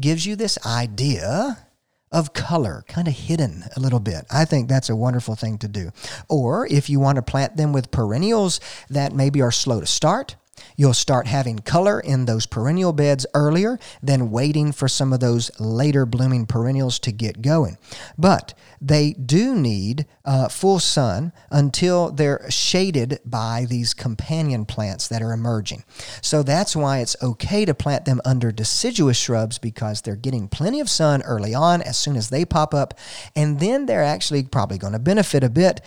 [0.00, 1.66] gives you this idea
[2.12, 4.24] of color, kind of hidden a little bit.
[4.30, 5.90] I think that's a wonderful thing to do.
[6.28, 10.36] Or if you want to plant them with perennials that maybe are slow to start,
[10.76, 15.50] You'll start having color in those perennial beds earlier than waiting for some of those
[15.60, 17.78] later blooming perennials to get going.
[18.18, 25.22] But they do need uh, full sun until they're shaded by these companion plants that
[25.22, 25.84] are emerging.
[26.20, 30.80] So that's why it's okay to plant them under deciduous shrubs because they're getting plenty
[30.80, 32.94] of sun early on as soon as they pop up.
[33.34, 35.80] And then they're actually probably going to benefit a bit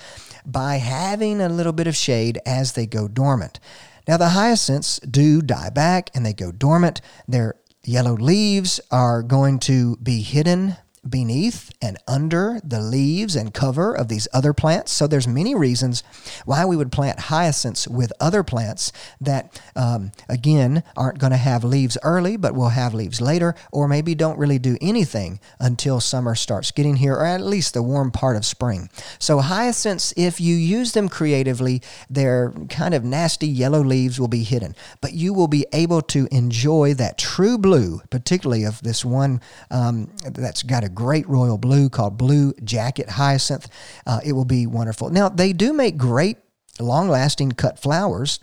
[0.46, 3.60] by having a little bit of shade as they go dormant.
[4.08, 7.02] Now, the hyacinths do die back and they go dormant.
[7.28, 10.78] Their yellow leaves are going to be hidden
[11.10, 14.92] beneath and under the leaves and cover of these other plants.
[14.92, 16.04] So there's many reasons
[16.46, 18.92] why we would plant hyacinths with other plants
[19.22, 23.88] that, um, again, aren't going to have leaves early, but will have leaves later, or
[23.88, 28.12] maybe don't really do anything until summer starts getting here, or at least the warm
[28.12, 28.90] part of spring.
[29.20, 34.44] So hyacinths, if you use them creatively, their kind of nasty yellow leaves will be
[34.44, 39.42] hidden, but you will be able to enjoy that true blue, particularly of this one
[39.72, 43.70] um, that's got a great royal blue called Blue Jacket Hyacinth.
[44.08, 45.12] Uh, it will be wonderful.
[45.12, 46.38] Now, they do make great
[46.80, 48.40] long lasting cut flowers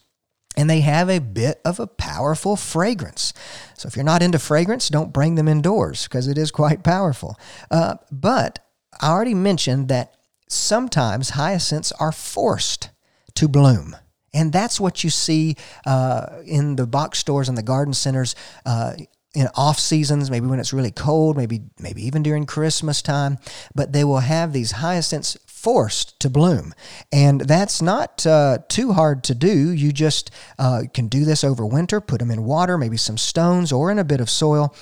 [0.56, 3.32] and they have a bit of a powerful fragrance.
[3.76, 7.36] So if you're not into fragrance, don't bring them indoors because it is quite powerful.
[7.72, 8.60] Uh, but
[9.00, 10.14] I already mentioned that
[10.48, 12.90] sometimes hyacinths are forced
[13.34, 13.96] to bloom.
[14.32, 18.36] And that's what you see uh, in the box stores and the garden centers.
[18.64, 18.94] Uh,
[19.34, 23.38] in off seasons, maybe when it's really cold, maybe maybe even during Christmas time,
[23.74, 26.74] but they will have these hyacinths forced to bloom,
[27.10, 29.70] and that's not uh, too hard to do.
[29.70, 32.00] You just uh, can do this over winter.
[32.00, 34.74] Put them in water, maybe some stones, or in a bit of soil.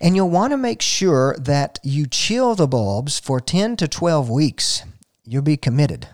[0.00, 4.30] And you'll want to make sure that you chill the bulbs for 10 to 12
[4.30, 4.84] weeks.
[5.24, 6.08] You'll be committed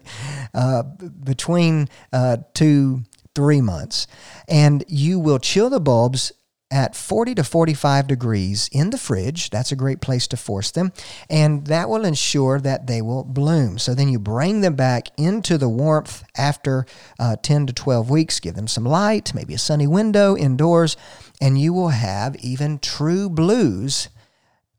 [0.54, 4.06] uh, between uh, two, three months.
[4.46, 6.32] And you will chill the bulbs
[6.70, 9.50] at 40 to 45 degrees in the fridge.
[9.50, 10.92] That's a great place to force them.
[11.28, 13.78] And that will ensure that they will bloom.
[13.78, 16.86] So then you bring them back into the warmth after
[17.18, 18.40] uh, 10 to 12 weeks.
[18.40, 20.96] Give them some light, maybe a sunny window indoors,
[21.40, 24.08] and you will have even true blues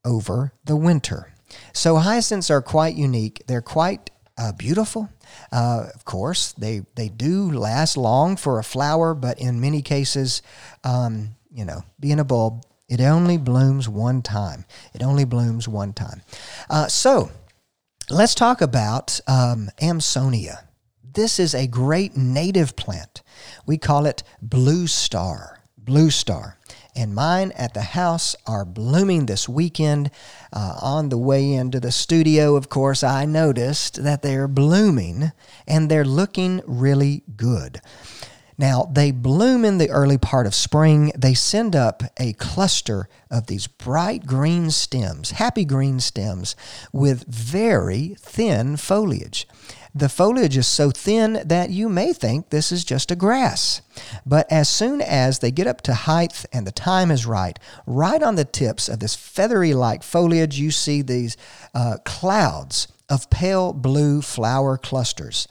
[0.06, 1.34] over the winter.
[1.74, 3.44] So hyacinths are quite unique.
[3.48, 5.10] They're quite uh, beautiful.
[5.52, 10.42] Uh, of course, they, they do last long for a flower, but in many cases,
[10.84, 14.66] um, you know, being a bulb, it only blooms one time.
[14.94, 16.22] It only blooms one time.
[16.70, 17.32] Uh, so
[18.10, 20.66] let's talk about um, Amsonia.
[21.14, 23.22] This is a great native plant.
[23.66, 25.60] We call it blue star.
[25.78, 26.58] Blue star.
[26.96, 30.12] And mine at the house are blooming this weekend.
[30.52, 35.32] Uh, on the way into the studio, of course, I noticed that they're blooming
[35.66, 37.82] and they're looking really good.
[38.62, 41.12] Now, they bloom in the early part of spring.
[41.18, 46.56] They send up a cluster of these bright green stems, happy green stems,
[46.94, 49.48] with very thin foliage.
[49.96, 53.82] The foliage is so thin that you may think this is just a grass.
[54.28, 58.22] But as soon as they get up to height and the time is right, right
[58.22, 61.36] on the tips of this feathery like foliage, you see these
[61.74, 65.48] uh, clouds of pale blue flower clusters.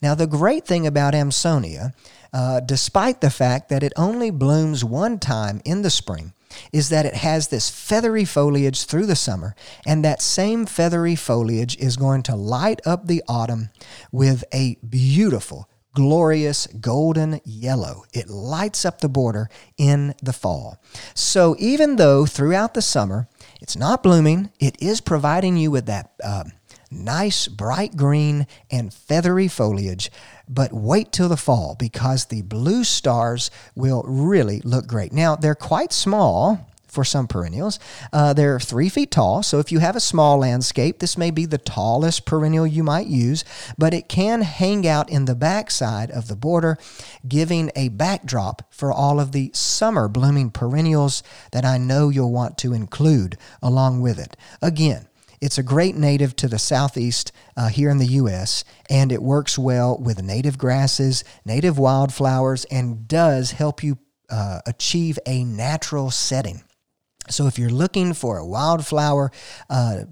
[0.00, 1.92] Now, the great thing about Amsonia
[2.34, 6.34] uh, despite the fact that it only blooms one time in the spring,
[6.72, 9.54] is that it has this feathery foliage through the summer,
[9.86, 13.70] and that same feathery foliage is going to light up the autumn
[14.10, 18.04] with a beautiful, glorious golden yellow.
[18.12, 20.82] It lights up the border in the fall.
[21.14, 23.28] So even though throughout the summer
[23.60, 26.10] it's not blooming, it is providing you with that.
[26.22, 26.44] Uh,
[26.90, 30.10] nice bright green and feathery foliage.
[30.48, 35.12] But wait till the fall because the blue stars will really look great.
[35.12, 37.78] Now, they're quite small for some perennials.
[38.12, 41.44] Uh, they're three feet tall, so if you have a small landscape, this may be
[41.44, 43.44] the tallest perennial you might use,
[43.76, 46.78] but it can hang out in the backside of the border,
[47.26, 52.56] giving a backdrop for all of the summer blooming perennials that I know you'll want
[52.58, 54.36] to include along with it.
[54.62, 55.08] Again,
[55.44, 59.58] it's a great native to the southeast uh, here in the U.S., and it works
[59.58, 63.98] well with native grasses, native wildflowers, and does help you
[64.30, 66.64] uh, achieve a natural setting.
[67.28, 69.32] So if you're looking for a wildflower
[69.68, 70.04] uh,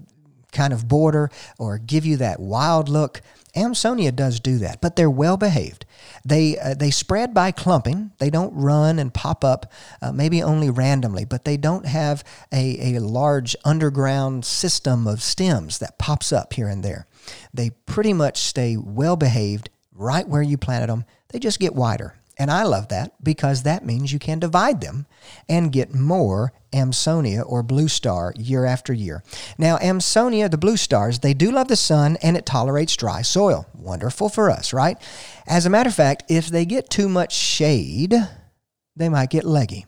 [0.53, 3.21] kind of border or give you that wild look,
[3.55, 5.85] Amsonia does do that, but they're well behaved.
[6.25, 8.11] They uh, they spread by clumping.
[8.17, 12.95] They don't run and pop up, uh, maybe only randomly, but they don't have a,
[12.95, 17.05] a large underground system of stems that pops up here and there.
[17.53, 21.05] They pretty much stay well behaved right where you planted them.
[21.29, 22.15] They just get wider.
[22.37, 25.05] And I love that because that means you can divide them
[25.47, 29.23] and get more Amsonia or blue star year after year.
[29.57, 33.67] Now, Amsonia, the blue stars, they do love the sun and it tolerates dry soil.
[33.75, 34.97] Wonderful for us, right?
[35.47, 38.15] As a matter of fact, if they get too much shade,
[38.95, 39.85] they might get leggy.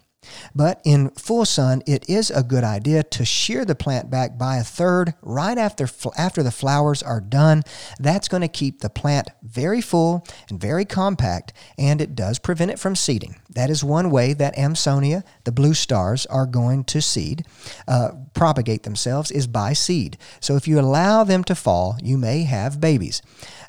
[0.53, 4.57] But in full sun, it is a good idea to shear the plant back by
[4.57, 7.63] a third right after, after the flowers are done.
[7.99, 12.71] That's going to keep the plant very full and very compact, and it does prevent
[12.71, 13.35] it from seeding.
[13.49, 17.45] That is one way that Amsonia, the blue stars, are going to seed,
[17.87, 20.17] uh, propagate themselves, is by seed.
[20.39, 23.21] So if you allow them to fall, you may have babies.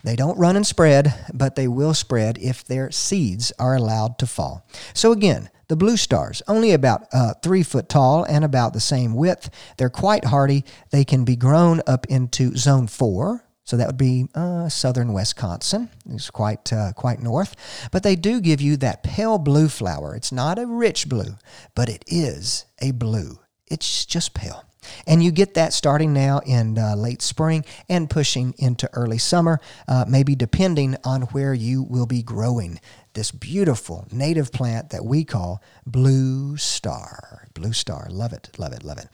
[0.07, 4.27] They don't run and spread, but they will spread if their seeds are allowed to
[4.29, 4.65] fall.
[4.95, 9.15] So again, the blue stars, only about uh, three foot tall and about the same
[9.15, 9.51] width.
[9.77, 10.65] They're quite hardy.
[10.91, 13.43] They can be grown up into zone four.
[13.65, 15.91] So that would be uh, southern Wisconsin.
[16.09, 17.57] It's quite uh, quite north,
[17.91, 20.15] but they do give you that pale blue flower.
[20.15, 21.35] It's not a rich blue,
[21.75, 23.41] but it is a blue.
[23.67, 24.66] It's just pale.
[25.07, 29.61] And you get that starting now in uh, late spring and pushing into early summer,
[29.89, 32.81] uh, maybe depending on where you will be growing
[33.15, 37.49] this beautiful native plant that we call blue star.
[37.55, 38.09] Blue star.
[38.11, 39.09] Love it, love it, love it.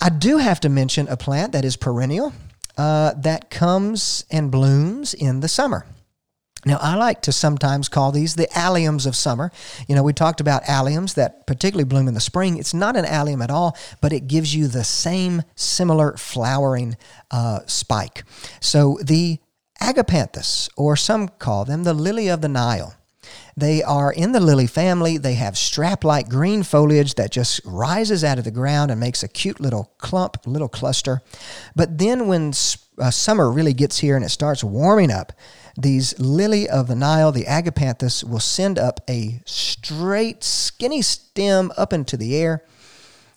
[0.00, 2.32] I do have to mention a plant that is perennial
[2.76, 5.86] uh, that comes and blooms in the summer.
[6.64, 9.50] Now, I like to sometimes call these the alliums of summer.
[9.88, 12.56] You know, we talked about alliums that particularly bloom in the spring.
[12.56, 16.96] It's not an allium at all, but it gives you the same similar flowering
[17.32, 18.22] uh, spike.
[18.60, 19.40] So, the
[19.80, 22.94] agapanthus, or some call them the lily of the Nile,
[23.56, 25.18] they are in the lily family.
[25.18, 29.22] They have strap like green foliage that just rises out of the ground and makes
[29.22, 31.20] a cute little clump, little cluster.
[31.76, 32.52] But then when
[32.98, 35.32] uh, summer really gets here and it starts warming up,
[35.76, 41.92] these lily of the Nile, the agapanthus, will send up a straight, skinny stem up
[41.92, 42.64] into the air,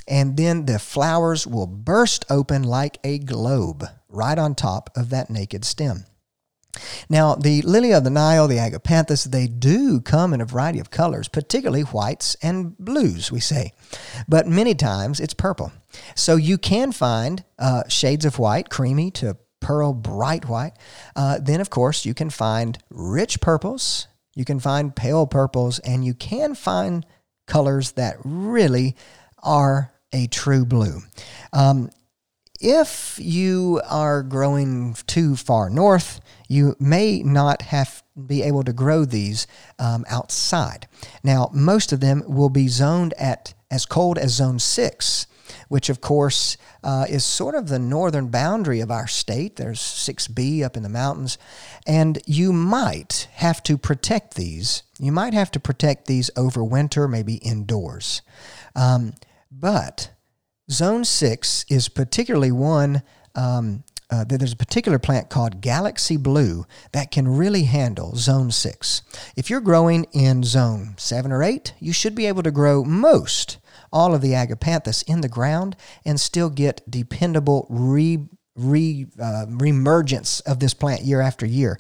[0.07, 5.29] and then the flowers will burst open like a globe right on top of that
[5.29, 6.05] naked stem.
[7.09, 10.91] Now, the lily of the Nile, the agapanthus, they do come in a variety of
[10.91, 13.71] colors, particularly whites and blues, we say.
[14.27, 15.71] But many times it's purple.
[16.15, 20.74] So you can find uh, shades of white, creamy to pearl bright white.
[21.16, 26.06] Uh, then, of course, you can find rich purples, you can find pale purples, and
[26.06, 27.06] you can find
[27.47, 28.95] colors that really
[29.43, 31.01] are a true blue.
[31.53, 31.89] Um,
[32.60, 39.03] if you are growing too far north, you may not have be able to grow
[39.03, 39.45] these
[39.78, 40.88] um, outside.
[41.22, 45.28] Now, most of them will be zoned at as cold as zone six
[45.68, 49.55] which of course uh, is sort of the northern boundary of our state.
[49.55, 51.38] There's 6B up in the mountains,
[51.88, 54.84] and you might have to protect these.
[54.99, 58.22] You might have to protect these over winter, maybe indoors.
[58.76, 59.13] Um,
[59.51, 60.11] but
[60.70, 63.03] Zone 6 is particularly one.
[63.36, 69.01] Um, uh, there's a particular plant called Galaxy Blue that can really handle zone 6.
[69.36, 73.57] If you're growing in zone 7 or 8, you should be able to grow most
[73.96, 78.20] all of the agapanthus in the ground and still get dependable re
[78.56, 81.78] re uh, reemergence of this plant year after year.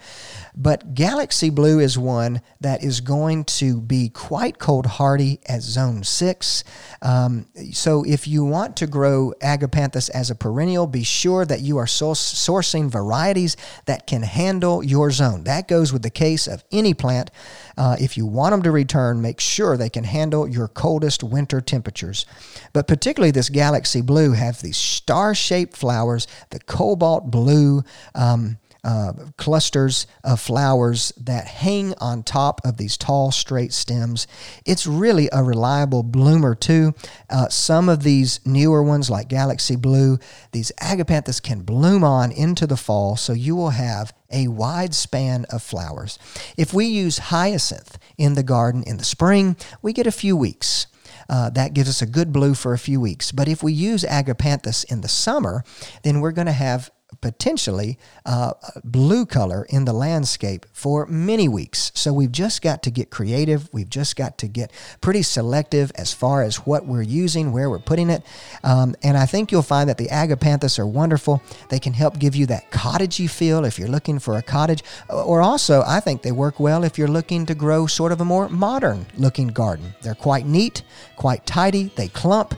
[0.55, 6.03] But Galaxy Blue is one that is going to be quite cold hardy at zone
[6.03, 6.63] six.
[7.01, 11.77] Um, so if you want to grow agapanthus as a perennial, be sure that you
[11.77, 13.55] are sourcing varieties
[13.85, 15.45] that can handle your zone.
[15.45, 17.31] That goes with the case of any plant.
[17.77, 21.61] Uh, if you want them to return, make sure they can handle your coldest winter
[21.61, 22.25] temperatures.
[22.73, 27.83] But particularly this Galaxy Blue have these star-shaped flowers, the cobalt blue.
[28.13, 34.27] Um, uh, clusters of flowers that hang on top of these tall, straight stems.
[34.63, 36.93] It's really a reliable bloomer, too.
[37.29, 40.19] Uh, some of these newer ones, like Galaxy Blue,
[40.51, 45.45] these agapanthus can bloom on into the fall, so you will have a wide span
[45.49, 46.19] of flowers.
[46.55, 50.87] If we use hyacinth in the garden in the spring, we get a few weeks.
[51.27, 53.31] Uh, that gives us a good blue for a few weeks.
[53.31, 55.63] But if we use agapanthus in the summer,
[56.03, 58.53] then we're going to have potentially uh,
[58.83, 61.91] blue color in the landscape for many weeks.
[61.95, 63.71] So we've just got to get creative.
[63.73, 67.79] We've just got to get pretty selective as far as what we're using, where we're
[67.79, 68.23] putting it.
[68.63, 71.41] Um, and I think you'll find that the agapanthus are wonderful.
[71.69, 74.83] They can help give you that cottagey feel if you're looking for a cottage.
[75.09, 78.25] Or also, I think they work well if you're looking to grow sort of a
[78.25, 79.93] more modern looking garden.
[80.01, 80.83] They're quite neat,
[81.15, 82.55] quite tidy, they clump,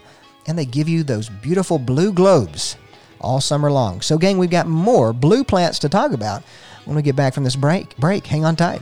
[0.47, 2.77] and they give you those beautiful blue globes
[3.21, 4.01] all summer long.
[4.01, 6.43] So, gang, we've got more blue plants to talk about
[6.85, 7.95] when we get back from this break.
[7.97, 8.25] Break.
[8.27, 8.81] Hang on tight.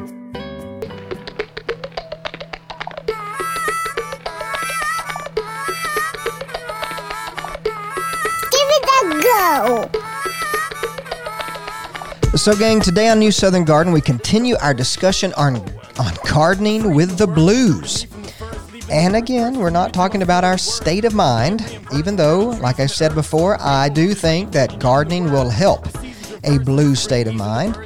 [12.41, 15.57] So, gang, today on New Southern Garden, we continue our discussion on,
[15.99, 18.07] on gardening with the blues.
[18.89, 23.13] And again, we're not talking about our state of mind, even though, like I said
[23.13, 25.87] before, I do think that gardening will help
[26.43, 27.77] a blue state of mind.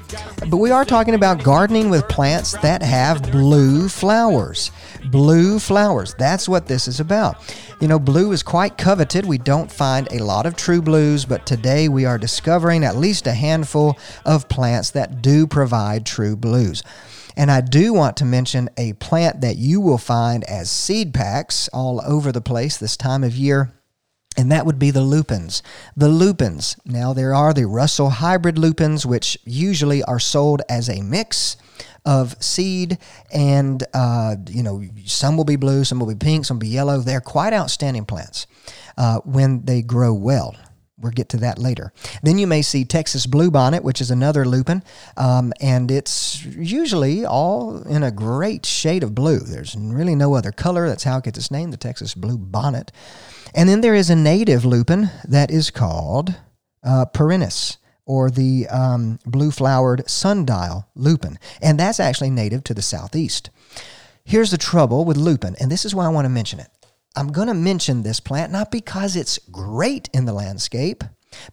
[0.49, 4.71] But we are talking about gardening with plants that have blue flowers.
[5.11, 6.15] Blue flowers.
[6.17, 7.43] That's what this is about.
[7.81, 9.25] You know, blue is quite coveted.
[9.25, 13.27] We don't find a lot of true blues, but today we are discovering at least
[13.27, 16.83] a handful of plants that do provide true blues.
[17.35, 21.67] And I do want to mention a plant that you will find as seed packs
[21.73, 23.73] all over the place this time of year.
[24.37, 25.61] And that would be the lupins.
[25.97, 26.77] The lupins.
[26.85, 31.57] Now, there are the Russell hybrid lupins, which usually are sold as a mix
[32.05, 32.97] of seed
[33.33, 36.67] and, uh, you know, some will be blue, some will be pink, some will be
[36.67, 36.99] yellow.
[36.99, 38.47] They're quite outstanding plants
[38.97, 40.55] uh, when they grow well.
[40.97, 41.91] We'll get to that later.
[42.23, 44.81] Then you may see Texas bluebonnet, which is another lupin,
[45.17, 49.39] um, and it's usually all in a great shade of blue.
[49.39, 50.87] There's really no other color.
[50.87, 52.89] That's how it gets its name, the Texas bluebonnet.
[53.53, 56.33] And then there is a native lupin that is called
[56.81, 61.39] uh, Perennis or the um, blue flowered sundial lupin.
[61.61, 63.49] And that's actually native to the southeast.
[64.23, 66.67] Here's the trouble with lupin, and this is why I want to mention it.
[67.15, 71.03] I'm going to mention this plant not because it's great in the landscape,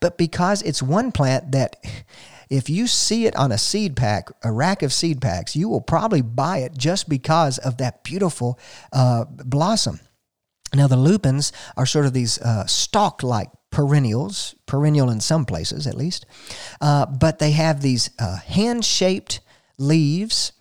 [0.01, 1.77] but because it's one plant that
[2.51, 5.81] if you see it on a seed pack, a rack of seed packs, you will
[5.81, 8.59] probably buy it just because of that beautiful
[8.93, 10.01] uh, blossom.
[10.75, 15.87] Now, the lupins are sort of these uh, stalk like perennials, perennial in some places
[15.87, 16.25] at least,
[16.81, 19.41] uh, but they have these uh, hand shaped
[19.79, 20.53] leaves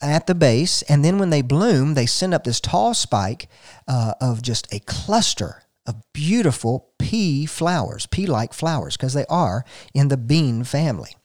[0.00, 3.48] at the base, and then when they bloom, they send up this tall spike
[3.88, 9.64] uh, of just a cluster of beautiful pea flowers, pea like flowers, because they are
[9.92, 11.16] in the bean family.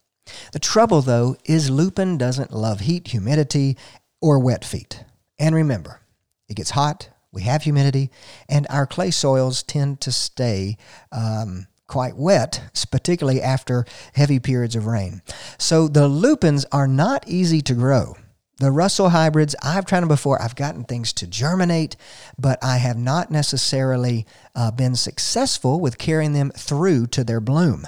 [0.53, 3.77] The trouble, though, is lupin doesn't love heat, humidity,
[4.21, 5.03] or wet feet.
[5.38, 6.01] And remember,
[6.47, 8.09] it gets hot, we have humidity,
[8.47, 10.77] and our clay soils tend to stay
[11.11, 12.61] um, quite wet,
[12.91, 15.21] particularly after heavy periods of rain.
[15.57, 18.15] So the lupins are not easy to grow.
[18.57, 20.41] The Russell hybrids, I've tried them before.
[20.41, 21.95] I've gotten things to germinate,
[22.38, 27.88] but I have not necessarily uh, been successful with carrying them through to their bloom.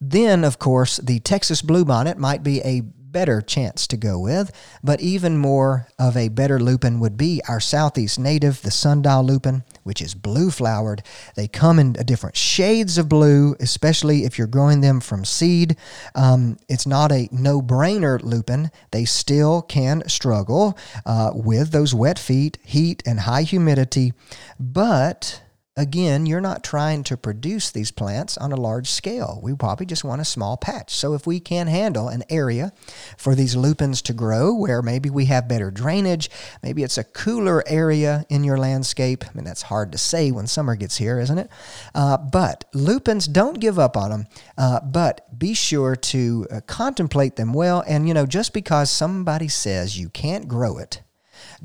[0.00, 4.52] Then, of course, the Texas bluebonnet might be a better chance to go with,
[4.82, 9.64] but even more of a better lupin would be our southeast native, the sundial lupin,
[9.82, 11.02] which is blue flowered.
[11.34, 15.76] They come in different shades of blue, especially if you're growing them from seed.
[16.14, 18.70] Um, it's not a no brainer lupin.
[18.90, 24.12] They still can struggle uh, with those wet feet, heat, and high humidity,
[24.60, 25.42] but
[25.78, 29.38] Again, you're not trying to produce these plants on a large scale.
[29.40, 30.92] We probably just want a small patch.
[30.92, 32.72] So if we can handle an area
[33.16, 36.30] for these lupins to grow where maybe we have better drainage,
[36.64, 39.24] maybe it's a cooler area in your landscape.
[39.24, 41.48] I mean, that's hard to say when summer gets here, isn't it?
[41.94, 44.26] Uh, but lupins, don't give up on them,
[44.58, 47.84] uh, but be sure to uh, contemplate them well.
[47.86, 51.02] And, you know, just because somebody says you can't grow it,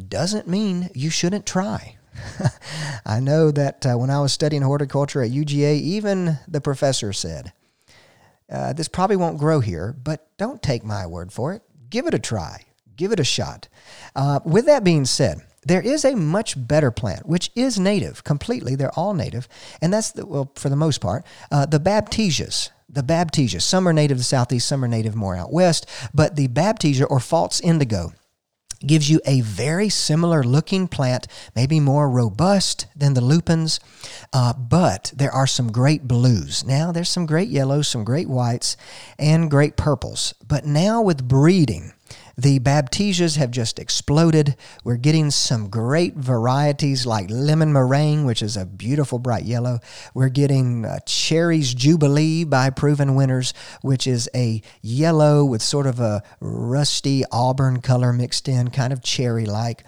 [0.07, 1.97] doesn't mean you shouldn't try.
[3.05, 7.53] I know that uh, when I was studying horticulture at UGA, even the professor said,
[8.51, 11.61] uh, This probably won't grow here, but don't take my word for it.
[11.89, 13.67] Give it a try, give it a shot.
[14.15, 18.75] Uh, with that being said, there is a much better plant, which is native completely.
[18.75, 19.47] They're all native.
[19.81, 22.69] And that's, the, well, for the most part, uh, the Baptisias.
[22.89, 23.61] The Baptisia.
[23.61, 25.87] Some are native to the southeast, some are native more out west.
[26.13, 28.11] But the Baptisia or false indigo
[28.85, 33.79] gives you a very similar looking plant, maybe more robust than the lupins,
[34.31, 36.63] uh, but there are some great blues.
[36.63, 38.77] Now, there's some great yellows, some great whites,
[39.17, 40.33] and great purples.
[40.47, 41.93] But now with breeding,
[42.37, 44.55] the Baptisias have just exploded.
[44.83, 49.79] We're getting some great varieties like lemon meringue, which is a beautiful bright yellow.
[50.13, 55.99] We're getting uh, cherries Jubilee by Proven Winners, which is a yellow with sort of
[55.99, 59.83] a rusty auburn color mixed in, kind of cherry like.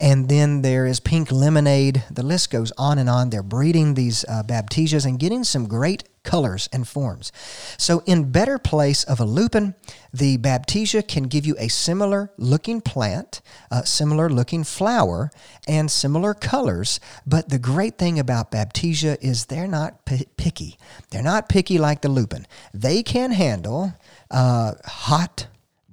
[0.00, 2.04] And then there is pink lemonade.
[2.10, 3.30] The list goes on and on.
[3.30, 7.32] They're breeding these uh, Baptisias and getting some great colors and forms.
[7.78, 9.74] So, in better place of a lupin,
[10.12, 13.40] the Baptisia can give you a similar looking plant,
[13.70, 15.30] a similar looking flower,
[15.66, 17.00] and similar colors.
[17.26, 20.78] But the great thing about Baptisia is they're not p- picky.
[21.10, 22.46] They're not picky like the lupin.
[22.74, 23.94] They can handle
[24.30, 25.46] uh, hot,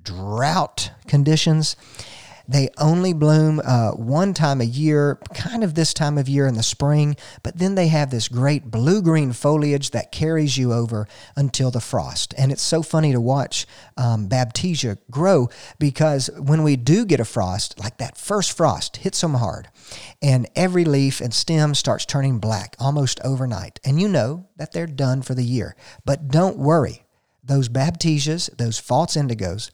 [0.04, 1.76] drought conditions
[2.48, 6.56] they only bloom uh, one time a year, kind of this time of year in
[6.56, 11.08] the spring, but then they have this great blue green foliage that carries you over
[11.36, 12.34] until the frost.
[12.38, 13.66] And it's so funny to watch
[13.98, 19.20] um, Baptisia grow because when we do get a frost, like that first frost hits
[19.22, 19.68] them hard,
[20.22, 23.80] and every leaf and stem starts turning black almost overnight.
[23.84, 25.76] And you know that they're done for the year.
[26.06, 27.04] But don't worry,
[27.44, 29.72] those Baptisias, those false indigos,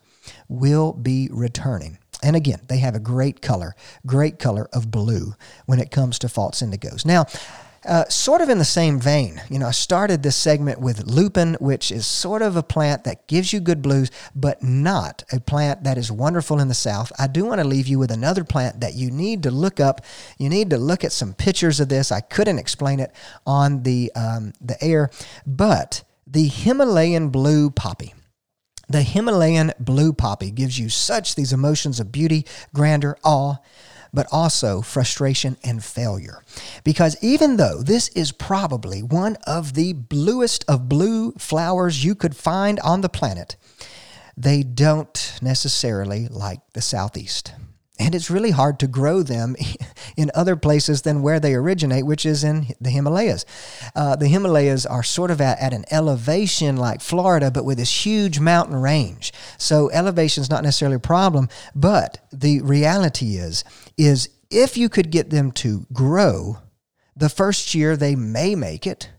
[0.47, 1.97] will be returning.
[2.23, 6.29] And again, they have a great color, great color of blue when it comes to
[6.29, 7.05] false indigos.
[7.05, 7.25] Now,
[7.85, 11.55] uh, sort of in the same vein, you know, I started this segment with lupin,
[11.59, 15.83] which is sort of a plant that gives you good blues, but not a plant
[15.83, 17.11] that is wonderful in the South.
[17.19, 19.99] I do want to leave you with another plant that you need to look up.
[20.37, 22.09] You need to look at some pictures of this.
[22.09, 23.11] I couldn't explain it
[23.45, 25.09] on the um, the air,
[25.45, 28.13] but the Himalayan blue poppy.
[28.89, 33.57] The Himalayan blue poppy gives you such these emotions of beauty, grandeur, awe,
[34.13, 36.43] but also frustration and failure.
[36.83, 42.35] Because even though this is probably one of the bluest of blue flowers you could
[42.35, 43.55] find on the planet,
[44.37, 47.53] they don't necessarily like the southeast.
[48.03, 49.55] And it's really hard to grow them
[50.17, 53.45] in other places than where they originate, which is in the Himalayas.
[53.95, 58.05] Uh, the Himalayas are sort of at, at an elevation like Florida, but with this
[58.05, 59.31] huge mountain range.
[59.57, 63.63] So elevation is not necessarily a problem, but the reality is,
[63.97, 66.57] is if you could get them to grow,
[67.15, 69.11] the first year they may make it,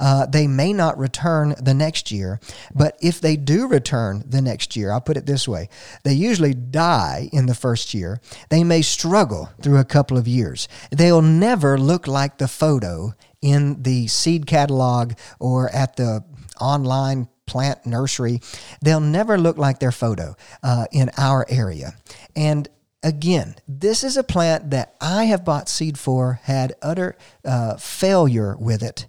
[0.00, 2.40] uh, they may not return the next year,
[2.74, 5.68] but if they do return the next year, I'll put it this way
[6.02, 8.20] they usually die in the first year.
[8.48, 10.66] They may struggle through a couple of years.
[10.90, 16.24] They'll never look like the photo in the seed catalog or at the
[16.60, 18.40] online plant nursery.
[18.82, 21.94] They'll never look like their photo uh, in our area.
[22.36, 22.68] And
[23.02, 28.56] again, this is a plant that I have bought seed for, had utter uh, failure
[28.58, 29.06] with it,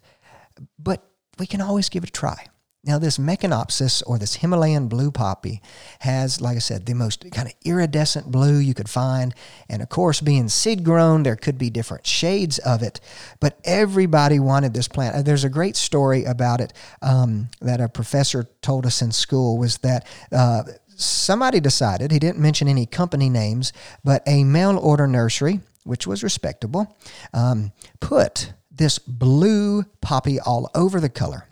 [1.39, 2.45] we can always give it a try.
[2.83, 5.61] Now, this Meconopsis or this Himalayan blue poppy
[5.99, 9.35] has, like I said, the most kind of iridescent blue you could find.
[9.69, 12.99] And of course, being seed grown, there could be different shades of it.
[13.39, 15.15] But everybody wanted this plant.
[15.15, 16.73] Uh, there's a great story about it
[17.03, 20.05] um, that a professor told us in school was that.
[20.31, 20.63] Uh,
[20.95, 23.73] somebody decided, he didn't mention any company names,
[24.03, 26.95] but a mail order nursery, which was respectable,
[27.33, 31.47] um, put this blue poppy all over the color.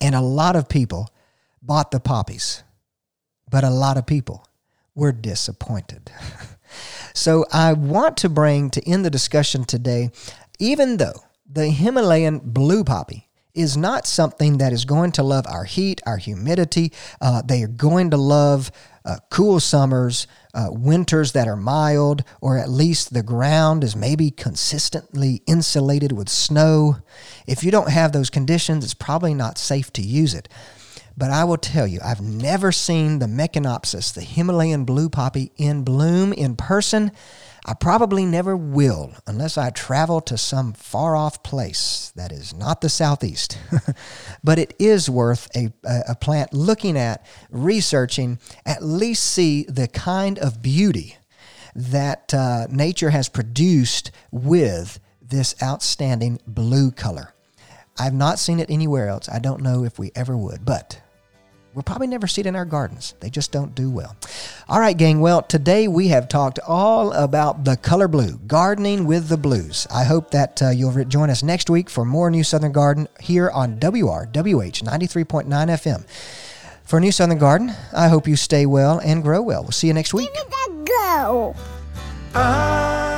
[0.00, 1.10] And a lot of people
[1.60, 2.62] bought the poppies,
[3.50, 4.48] but a lot of people
[4.94, 6.10] were disappointed.
[7.14, 10.10] so I want to bring to end the discussion today,
[10.58, 15.64] even though the Himalayan blue poppy is not something that is going to love our
[15.64, 16.92] heat, our humidity.
[17.20, 18.70] Uh, they are going to love
[19.08, 24.30] uh, cool summers, uh, winters that are mild, or at least the ground is maybe
[24.30, 26.98] consistently insulated with snow.
[27.46, 30.46] If you don't have those conditions, it's probably not safe to use it.
[31.16, 35.84] But I will tell you, I've never seen the Meconopsis, the Himalayan blue poppy, in
[35.84, 37.10] bloom in person.
[37.64, 42.80] I probably never will unless I travel to some far off place that is not
[42.80, 43.58] the southeast.
[44.44, 50.38] but it is worth a, a plant looking at, researching, at least see the kind
[50.38, 51.16] of beauty
[51.74, 57.34] that uh, nature has produced with this outstanding blue color.
[57.98, 59.28] I've not seen it anywhere else.
[59.28, 61.00] I don't know if we ever would, but
[61.74, 63.14] we'll probably never see it in our gardens.
[63.20, 64.16] They just don't do well.
[64.68, 65.20] All right, gang.
[65.20, 69.86] Well, today we have talked all about the color blue, gardening with the blues.
[69.90, 73.50] I hope that uh, you'll join us next week for more New Southern Garden here
[73.50, 76.04] on WRWH 93.9 FM.
[76.84, 79.62] For New Southern Garden, I hope you stay well and grow well.
[79.62, 80.32] We'll see you next week.
[80.32, 81.54] Give it a
[82.32, 83.17] go.